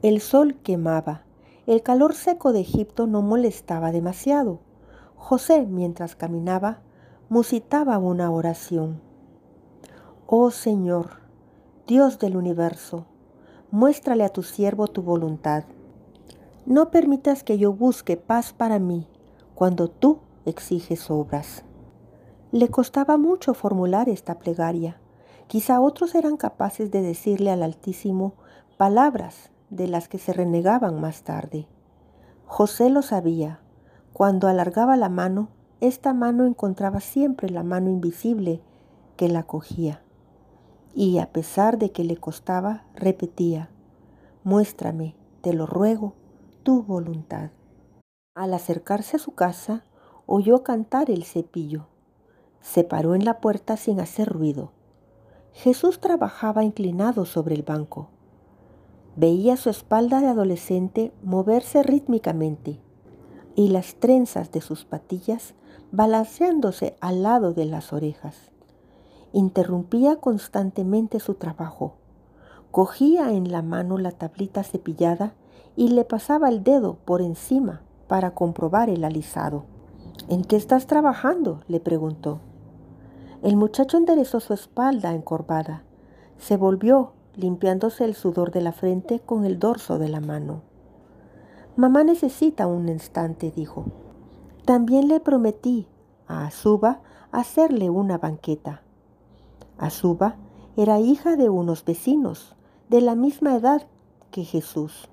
El 0.00 0.22
sol 0.22 0.54
quemaba. 0.62 1.26
El 1.64 1.84
calor 1.84 2.14
seco 2.14 2.52
de 2.52 2.58
Egipto 2.58 3.06
no 3.06 3.22
molestaba 3.22 3.92
demasiado. 3.92 4.58
José, 5.14 5.64
mientras 5.64 6.16
caminaba, 6.16 6.80
musitaba 7.28 7.98
una 7.98 8.32
oración. 8.32 9.00
Oh 10.26 10.50
Señor, 10.50 11.20
Dios 11.86 12.18
del 12.18 12.36
universo, 12.36 13.06
muéstrale 13.70 14.24
a 14.24 14.30
tu 14.30 14.42
siervo 14.42 14.88
tu 14.88 15.02
voluntad. 15.02 15.62
No 16.66 16.90
permitas 16.90 17.44
que 17.44 17.58
yo 17.58 17.72
busque 17.72 18.16
paz 18.16 18.52
para 18.52 18.80
mí 18.80 19.06
cuando 19.54 19.86
tú 19.86 20.18
exiges 20.44 21.12
obras. 21.12 21.62
Le 22.50 22.70
costaba 22.70 23.18
mucho 23.18 23.54
formular 23.54 24.08
esta 24.08 24.40
plegaria. 24.40 25.00
Quizá 25.46 25.80
otros 25.80 26.16
eran 26.16 26.36
capaces 26.36 26.90
de 26.90 27.02
decirle 27.02 27.52
al 27.52 27.62
Altísimo 27.62 28.34
palabras 28.76 29.51
de 29.72 29.88
las 29.88 30.06
que 30.06 30.18
se 30.18 30.32
renegaban 30.32 31.00
más 31.00 31.22
tarde. 31.22 31.66
José 32.44 32.90
lo 32.90 33.00
sabía. 33.02 33.60
Cuando 34.12 34.46
alargaba 34.46 34.96
la 34.96 35.08
mano, 35.08 35.48
esta 35.80 36.12
mano 36.12 36.46
encontraba 36.46 37.00
siempre 37.00 37.48
la 37.48 37.62
mano 37.62 37.90
invisible 37.90 38.60
que 39.16 39.28
la 39.28 39.44
cogía. 39.44 40.02
Y 40.94 41.18
a 41.18 41.32
pesar 41.32 41.78
de 41.78 41.90
que 41.90 42.04
le 42.04 42.18
costaba, 42.18 42.84
repetía, 42.94 43.70
muéstrame, 44.44 45.16
te 45.40 45.54
lo 45.54 45.66
ruego, 45.66 46.14
tu 46.62 46.82
voluntad. 46.82 47.50
Al 48.34 48.52
acercarse 48.52 49.16
a 49.16 49.20
su 49.20 49.32
casa, 49.32 49.84
oyó 50.26 50.62
cantar 50.62 51.10
el 51.10 51.24
cepillo. 51.24 51.88
Se 52.60 52.84
paró 52.84 53.14
en 53.14 53.24
la 53.24 53.40
puerta 53.40 53.78
sin 53.78 54.00
hacer 54.00 54.28
ruido. 54.28 54.72
Jesús 55.52 55.98
trabajaba 55.98 56.62
inclinado 56.62 57.24
sobre 57.24 57.54
el 57.54 57.62
banco. 57.62 58.10
Veía 59.16 59.56
su 59.56 59.68
espalda 59.68 60.20
de 60.20 60.28
adolescente 60.28 61.12
moverse 61.22 61.82
rítmicamente 61.82 62.80
y 63.54 63.68
las 63.68 63.94
trenzas 63.96 64.50
de 64.52 64.60
sus 64.60 64.84
patillas 64.84 65.54
balanceándose 65.90 66.96
al 67.00 67.22
lado 67.22 67.52
de 67.52 67.66
las 67.66 67.92
orejas. 67.92 68.50
Interrumpía 69.32 70.16
constantemente 70.16 71.20
su 71.20 71.34
trabajo. 71.34 71.94
Cogía 72.70 73.32
en 73.32 73.52
la 73.52 73.60
mano 73.60 73.98
la 73.98 74.12
tablita 74.12 74.62
cepillada 74.62 75.34
y 75.76 75.88
le 75.88 76.04
pasaba 76.04 76.48
el 76.48 76.64
dedo 76.64 76.96
por 77.04 77.20
encima 77.20 77.82
para 78.08 78.32
comprobar 78.32 78.88
el 78.88 79.04
alisado. 79.04 79.64
¿En 80.28 80.42
qué 80.42 80.56
estás 80.56 80.86
trabajando? 80.86 81.60
le 81.68 81.80
preguntó. 81.80 82.40
El 83.42 83.56
muchacho 83.56 83.96
enderezó 83.96 84.40
su 84.40 84.54
espalda 84.54 85.14
encorvada. 85.14 85.82
Se 86.38 86.56
volvió, 86.56 87.12
limpiándose 87.36 88.04
el 88.04 88.14
sudor 88.14 88.50
de 88.50 88.60
la 88.60 88.72
frente 88.72 89.20
con 89.20 89.44
el 89.44 89.58
dorso 89.58 89.98
de 89.98 90.08
la 90.08 90.20
mano. 90.20 90.62
Mamá 91.76 92.04
necesita 92.04 92.66
un 92.66 92.88
instante, 92.88 93.50
dijo. 93.50 93.86
También 94.64 95.08
le 95.08 95.20
prometí 95.20 95.88
a 96.26 96.46
Azuba 96.46 97.00
hacerle 97.30 97.90
una 97.90 98.18
banqueta. 98.18 98.82
Azuba 99.78 100.36
era 100.76 101.00
hija 101.00 101.36
de 101.36 101.48
unos 101.48 101.84
vecinos, 101.84 102.56
de 102.88 103.00
la 103.00 103.14
misma 103.14 103.56
edad 103.56 103.86
que 104.30 104.44
Jesús. 104.44 105.08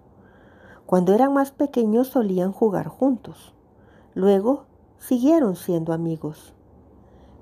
Cuando 0.85 1.13
eran 1.13 1.33
más 1.33 1.51
pequeños 1.51 2.07
solían 2.07 2.51
jugar 2.51 2.87
juntos. 2.87 3.53
Luego 4.13 4.65
siguieron 4.97 5.55
siendo 5.55 5.93
amigos. 5.93 6.53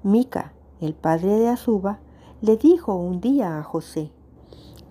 Mica 0.03 0.53
el 0.79 0.93
padre 0.93 1.39
de 1.39 1.47
Azuba, 1.47 1.99
le 2.41 2.55
dijo 2.57 2.95
un 2.95 3.19
día 3.19 3.57
a 3.57 3.63
José, 3.63 4.11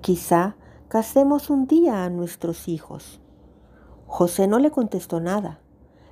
quizá 0.07 0.55
casemos 0.87 1.51
un 1.51 1.67
día 1.67 2.05
a 2.05 2.11
nuestros 2.11 2.69
hijos. 2.69 3.21
José 4.07 4.47
no 4.47 4.61
le 4.61 4.71
contestó 4.71 5.19
nada. 5.19 5.59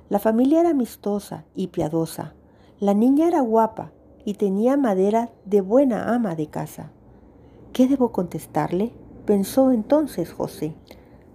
La 0.09 0.19
familia 0.19 0.59
era 0.59 0.71
amistosa 0.71 1.45
y 1.55 1.67
piadosa. 1.67 2.33
La 2.81 2.93
niña 2.93 3.29
era 3.29 3.39
guapa 3.39 3.93
y 4.25 4.33
tenía 4.33 4.75
madera 4.75 5.29
de 5.45 5.61
buena 5.61 6.13
ama 6.13 6.35
de 6.35 6.47
casa. 6.47 6.91
¿Qué 7.71 7.87
debo 7.87 8.11
contestarle? 8.11 8.91
pensó 9.25 9.71
entonces 9.71 10.33
José. 10.33 10.75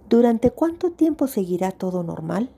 ¿Durante 0.07 0.51
cuánto 0.51 0.91
tiempo 0.91 1.25
seguirá 1.25 1.71
todo 1.71 2.03
normal? 2.03 2.51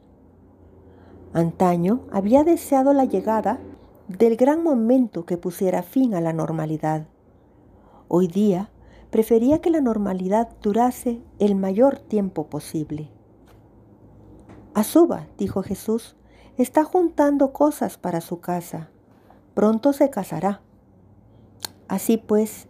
Antaño 1.32 2.01
había 2.11 2.43
deseado 2.43 2.91
la 2.91 3.05
llegada 3.05 3.61
del 4.09 4.36
gran 4.36 4.63
momento 4.63 5.25
que 5.25 5.38
pusiera 5.38 5.82
fin 5.82 6.13
a 6.13 6.19
la 6.19 6.34
normalidad. 6.34 7.07
Hoy 8.09 8.27
día 8.27 8.69
prefería 9.14 9.61
que 9.61 9.70
la 9.70 9.80
normalidad 9.80 10.49
durase 10.64 11.22
el 11.38 11.53
mayor 11.53 11.99
tiempo 11.99 12.47
posible. 12.47 13.11
Azuba, 14.74 15.28
dijo 15.38 15.61
Jesús, 15.61 16.16
está 16.57 16.84
juntando 16.84 17.53
cosas 17.53 17.99
para 17.99 18.22
su 18.22 18.39
casa. 18.39 18.89
Pronto 19.53 19.93
se 19.93 20.09
casará. 20.09 20.61
Así 21.88 22.18
pues, 22.18 22.68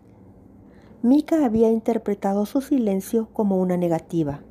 Mica 1.02 1.46
había 1.46 1.72
interpretado 1.72 2.46
su 2.46 2.60
silencio 2.60 3.30
como 3.32 3.58
una 3.58 3.78
negativa 3.78 4.42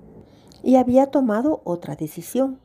y 0.63 0.77
había 0.77 1.11
tomado 1.11 1.61
otra 1.65 1.95
decisión 1.95 2.59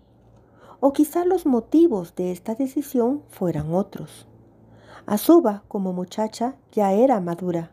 o 0.80 0.94
quizá 0.94 1.26
los 1.26 1.46
motivos 1.46 2.16
de 2.16 2.32
esta 2.32 2.56
decisión 2.56 3.24
fueran 3.28 3.74
otros. 3.74 4.26
Azuba, 5.06 5.66
como 5.68 5.92
muchacha, 5.92 6.56
ya 6.72 6.94
era 6.94 7.20
madura. 7.20 7.72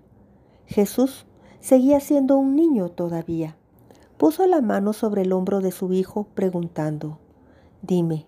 Jesús 0.67 1.27
seguía 1.65 1.99
siendo 1.99 2.37
un 2.37 2.57
niño 2.57 2.91
todavía. 2.91 3.57
Puso 4.19 4.47
la 4.47 4.61
mano 4.61 4.93
sobre 4.93 5.23
el 5.23 5.33
hombro 5.33 5.63
de 5.63 5.73
su 5.73 5.95
hijo 5.95 6.27
preguntando, 6.35 7.21
Dime, 7.81 8.27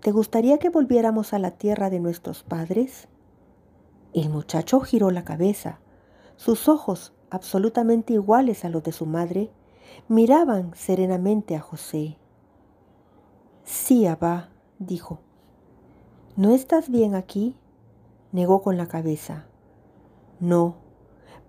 ¿te 0.00 0.12
gustaría 0.12 0.56
que 0.56 0.70
volviéramos 0.70 1.34
a 1.34 1.38
la 1.38 1.50
tierra 1.50 1.90
de 1.90 2.00
nuestros 2.00 2.42
padres? 2.42 3.06
El 4.14 4.30
muchacho 4.30 4.80
giró 4.80 5.10
la 5.10 5.26
cabeza. 5.26 5.78
Sus 6.36 6.68
ojos, 6.68 7.12
absolutamente 7.28 8.14
iguales 8.14 8.64
a 8.64 8.70
los 8.70 8.82
de 8.82 8.92
su 8.92 9.04
madre, 9.04 9.50
miraban 10.08 10.72
serenamente 10.74 11.56
a 11.56 11.60
José. 11.60 12.16
Sí, 13.62 14.06
Abba, 14.06 14.48
dijo. 14.78 15.20
¿No 16.34 16.54
estás 16.54 16.88
bien 16.88 17.14
aquí? 17.14 17.56
Negó 18.32 18.62
con 18.62 18.78
la 18.78 18.86
cabeza. 18.86 19.44
No, 20.40 20.76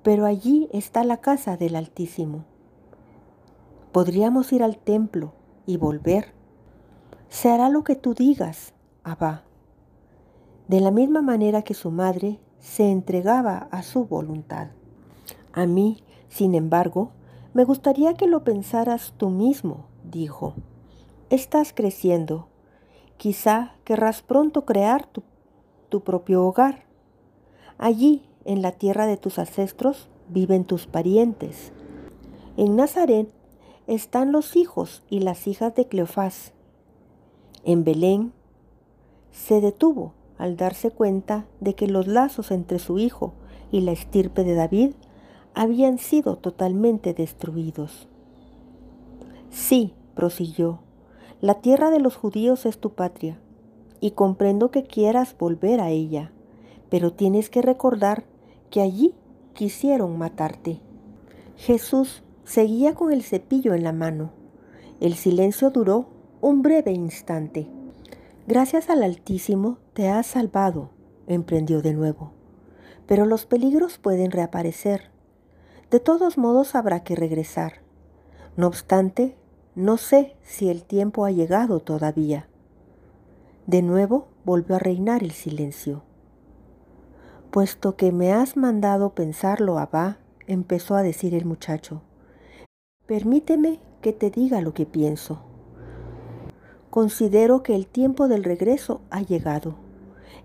pero 0.03 0.25
allí 0.25 0.69
está 0.71 1.03
la 1.03 1.17
casa 1.17 1.57
del 1.57 1.75
Altísimo. 1.75 2.45
Podríamos 3.91 4.51
ir 4.53 4.63
al 4.63 4.77
templo 4.77 5.33
y 5.65 5.77
volver. 5.77 6.33
Se 7.29 7.49
hará 7.49 7.69
lo 7.69 7.83
que 7.83 7.95
tú 7.95 8.13
digas, 8.13 8.73
Abba. 9.03 9.43
De 10.67 10.79
la 10.79 10.91
misma 10.91 11.21
manera 11.21 11.61
que 11.61 11.73
su 11.73 11.91
madre 11.91 12.39
se 12.59 12.89
entregaba 12.89 13.67
a 13.71 13.83
su 13.83 14.05
voluntad. 14.05 14.69
A 15.53 15.65
mí, 15.65 16.03
sin 16.29 16.55
embargo, 16.55 17.11
me 17.53 17.65
gustaría 17.65 18.13
que 18.13 18.27
lo 18.27 18.43
pensaras 18.43 19.13
tú 19.17 19.29
mismo, 19.29 19.87
dijo. 20.03 20.55
Estás 21.29 21.73
creciendo. 21.73 22.47
Quizá 23.17 23.75
querrás 23.83 24.21
pronto 24.21 24.65
crear 24.65 25.05
tu, 25.05 25.23
tu 25.89 26.01
propio 26.01 26.45
hogar. 26.45 26.85
Allí, 27.77 28.23
en 28.45 28.61
la 28.61 28.71
tierra 28.71 29.07
de 29.07 29.17
tus 29.17 29.39
ancestros, 29.39 30.09
viven 30.29 30.65
tus 30.65 30.87
parientes. 30.87 31.71
En 32.57 32.75
Nazaret 32.75 33.29
están 33.87 34.31
los 34.31 34.55
hijos 34.55 35.03
y 35.09 35.19
las 35.19 35.47
hijas 35.47 35.75
de 35.75 35.87
Cleofás. 35.87 36.53
En 37.63 37.83
Belén 37.83 38.33
se 39.31 39.61
detuvo 39.61 40.13
al 40.37 40.57
darse 40.57 40.91
cuenta 40.91 41.45
de 41.59 41.75
que 41.75 41.87
los 41.87 42.07
lazos 42.07 42.51
entre 42.51 42.79
su 42.79 42.99
hijo 42.99 43.33
y 43.71 43.81
la 43.81 43.91
estirpe 43.91 44.43
de 44.43 44.55
David 44.55 44.91
habían 45.53 45.97
sido 45.97 46.37
totalmente 46.37 47.13
destruidos. 47.13 48.07
Sí, 49.49 49.93
prosiguió, 50.15 50.79
la 51.41 51.55
tierra 51.55 51.91
de 51.91 51.99
los 51.99 52.15
judíos 52.15 52.65
es 52.65 52.79
tu 52.79 52.93
patria, 52.93 53.39
y 53.99 54.11
comprendo 54.11 54.71
que 54.71 54.83
quieras 54.83 55.35
volver 55.37 55.81
a 55.81 55.89
ella, 55.89 56.31
pero 56.89 57.13
tienes 57.13 57.49
que 57.49 57.61
recordar 57.61 58.23
que 58.71 58.81
allí 58.81 59.13
quisieron 59.53 60.17
matarte. 60.17 60.79
Jesús 61.57 62.23
seguía 62.43 62.95
con 62.95 63.11
el 63.11 63.21
cepillo 63.21 63.75
en 63.75 63.83
la 63.83 63.91
mano. 63.93 64.31
El 64.99 65.13
silencio 65.13 65.69
duró 65.69 66.07
un 66.41 66.63
breve 66.63 66.91
instante. 66.91 67.67
Gracias 68.47 68.89
al 68.89 69.03
Altísimo 69.03 69.77
te 69.93 70.09
has 70.09 70.25
salvado, 70.25 70.89
emprendió 71.27 71.81
de 71.81 71.93
nuevo. 71.93 72.31
Pero 73.05 73.25
los 73.25 73.45
peligros 73.45 73.99
pueden 73.99 74.31
reaparecer. 74.31 75.11
De 75.91 75.99
todos 75.99 76.37
modos 76.37 76.73
habrá 76.73 77.03
que 77.03 77.15
regresar. 77.15 77.81
No 78.57 78.67
obstante, 78.67 79.35
no 79.75 79.97
sé 79.97 80.35
si 80.43 80.69
el 80.69 80.83
tiempo 80.83 81.25
ha 81.25 81.31
llegado 81.31 81.81
todavía. 81.81 82.47
De 83.67 83.81
nuevo 83.81 84.27
volvió 84.45 84.77
a 84.77 84.79
reinar 84.79 85.23
el 85.23 85.31
silencio. 85.31 86.03
Puesto 87.51 87.97
que 87.97 88.13
me 88.13 88.31
has 88.31 88.55
mandado 88.55 89.09
pensarlo, 89.09 89.77
Abba, 89.77 90.19
empezó 90.47 90.95
a 90.95 91.03
decir 91.03 91.35
el 91.35 91.43
muchacho, 91.43 92.01
permíteme 93.07 93.81
que 94.01 94.13
te 94.13 94.31
diga 94.31 94.61
lo 94.61 94.73
que 94.73 94.85
pienso. 94.85 95.41
Considero 96.89 97.61
que 97.61 97.75
el 97.75 97.87
tiempo 97.87 98.29
del 98.29 98.45
regreso 98.45 99.01
ha 99.09 99.21
llegado. 99.21 99.75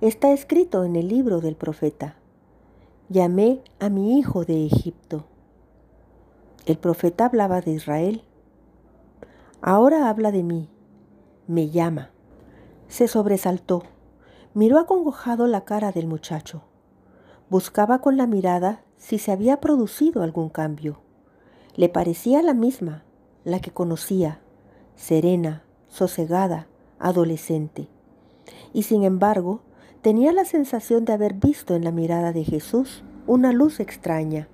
Está 0.01 0.33
escrito 0.33 0.83
en 0.83 0.97
el 0.97 1.07
libro 1.07 1.41
del 1.41 1.55
profeta. 1.55 2.17
Llamé 3.09 3.63
a 3.79 3.89
mi 3.89 4.19
hijo 4.19 4.45
de 4.45 4.67
Egipto. 4.67 5.27
El 6.67 6.77
profeta 6.77 7.27
hablaba 7.27 7.61
de 7.61 7.71
Israel. 7.71 8.25
Ahora 9.61 10.09
habla 10.09 10.33
de 10.33 10.43
mí. 10.43 10.69
Me 11.47 11.71
llama. 11.71 12.11
Se 12.89 13.07
sobresaltó. 13.07 13.85
Miró 14.55 14.81
acongojado 14.81 15.47
la 15.47 15.65
cara 15.65 15.93
del 15.93 16.09
muchacho. 16.09 16.63
Buscaba 17.49 18.01
con 18.01 18.17
la 18.17 18.27
mirada 18.27 18.83
si 18.97 19.19
se 19.19 19.31
había 19.31 19.61
producido 19.61 20.23
algún 20.23 20.49
cambio. 20.49 20.99
Le 21.77 21.89
parecía 21.89 22.43
la 22.43 22.55
misma, 22.55 23.05
la 23.45 23.61
que 23.61 23.71
conocía, 23.71 24.41
serena, 24.97 25.63
sosegada, 25.87 26.67
adolescente. 26.99 27.89
Y 28.73 28.83
sin 28.83 29.05
embargo, 29.05 29.61
tenía 30.03 30.33
la 30.33 30.45
sensación 30.45 31.05
de 31.05 31.13
haber 31.13 31.35
visto 31.35 31.77
en 31.77 31.85
la 31.85 31.93
mirada 31.93 32.33
de 32.33 32.43
Jesús 32.43 33.05
una 33.29 33.53
luz 33.53 33.79
extraña, 33.79 34.49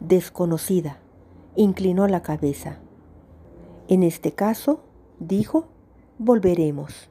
desconocida. 0.00 0.98
Inclinó 1.56 2.06
la 2.06 2.22
cabeza. 2.22 2.78
En 3.88 4.02
este 4.04 4.32
caso, 4.32 4.84
dijo, 5.18 5.66
volveremos. 6.18 7.10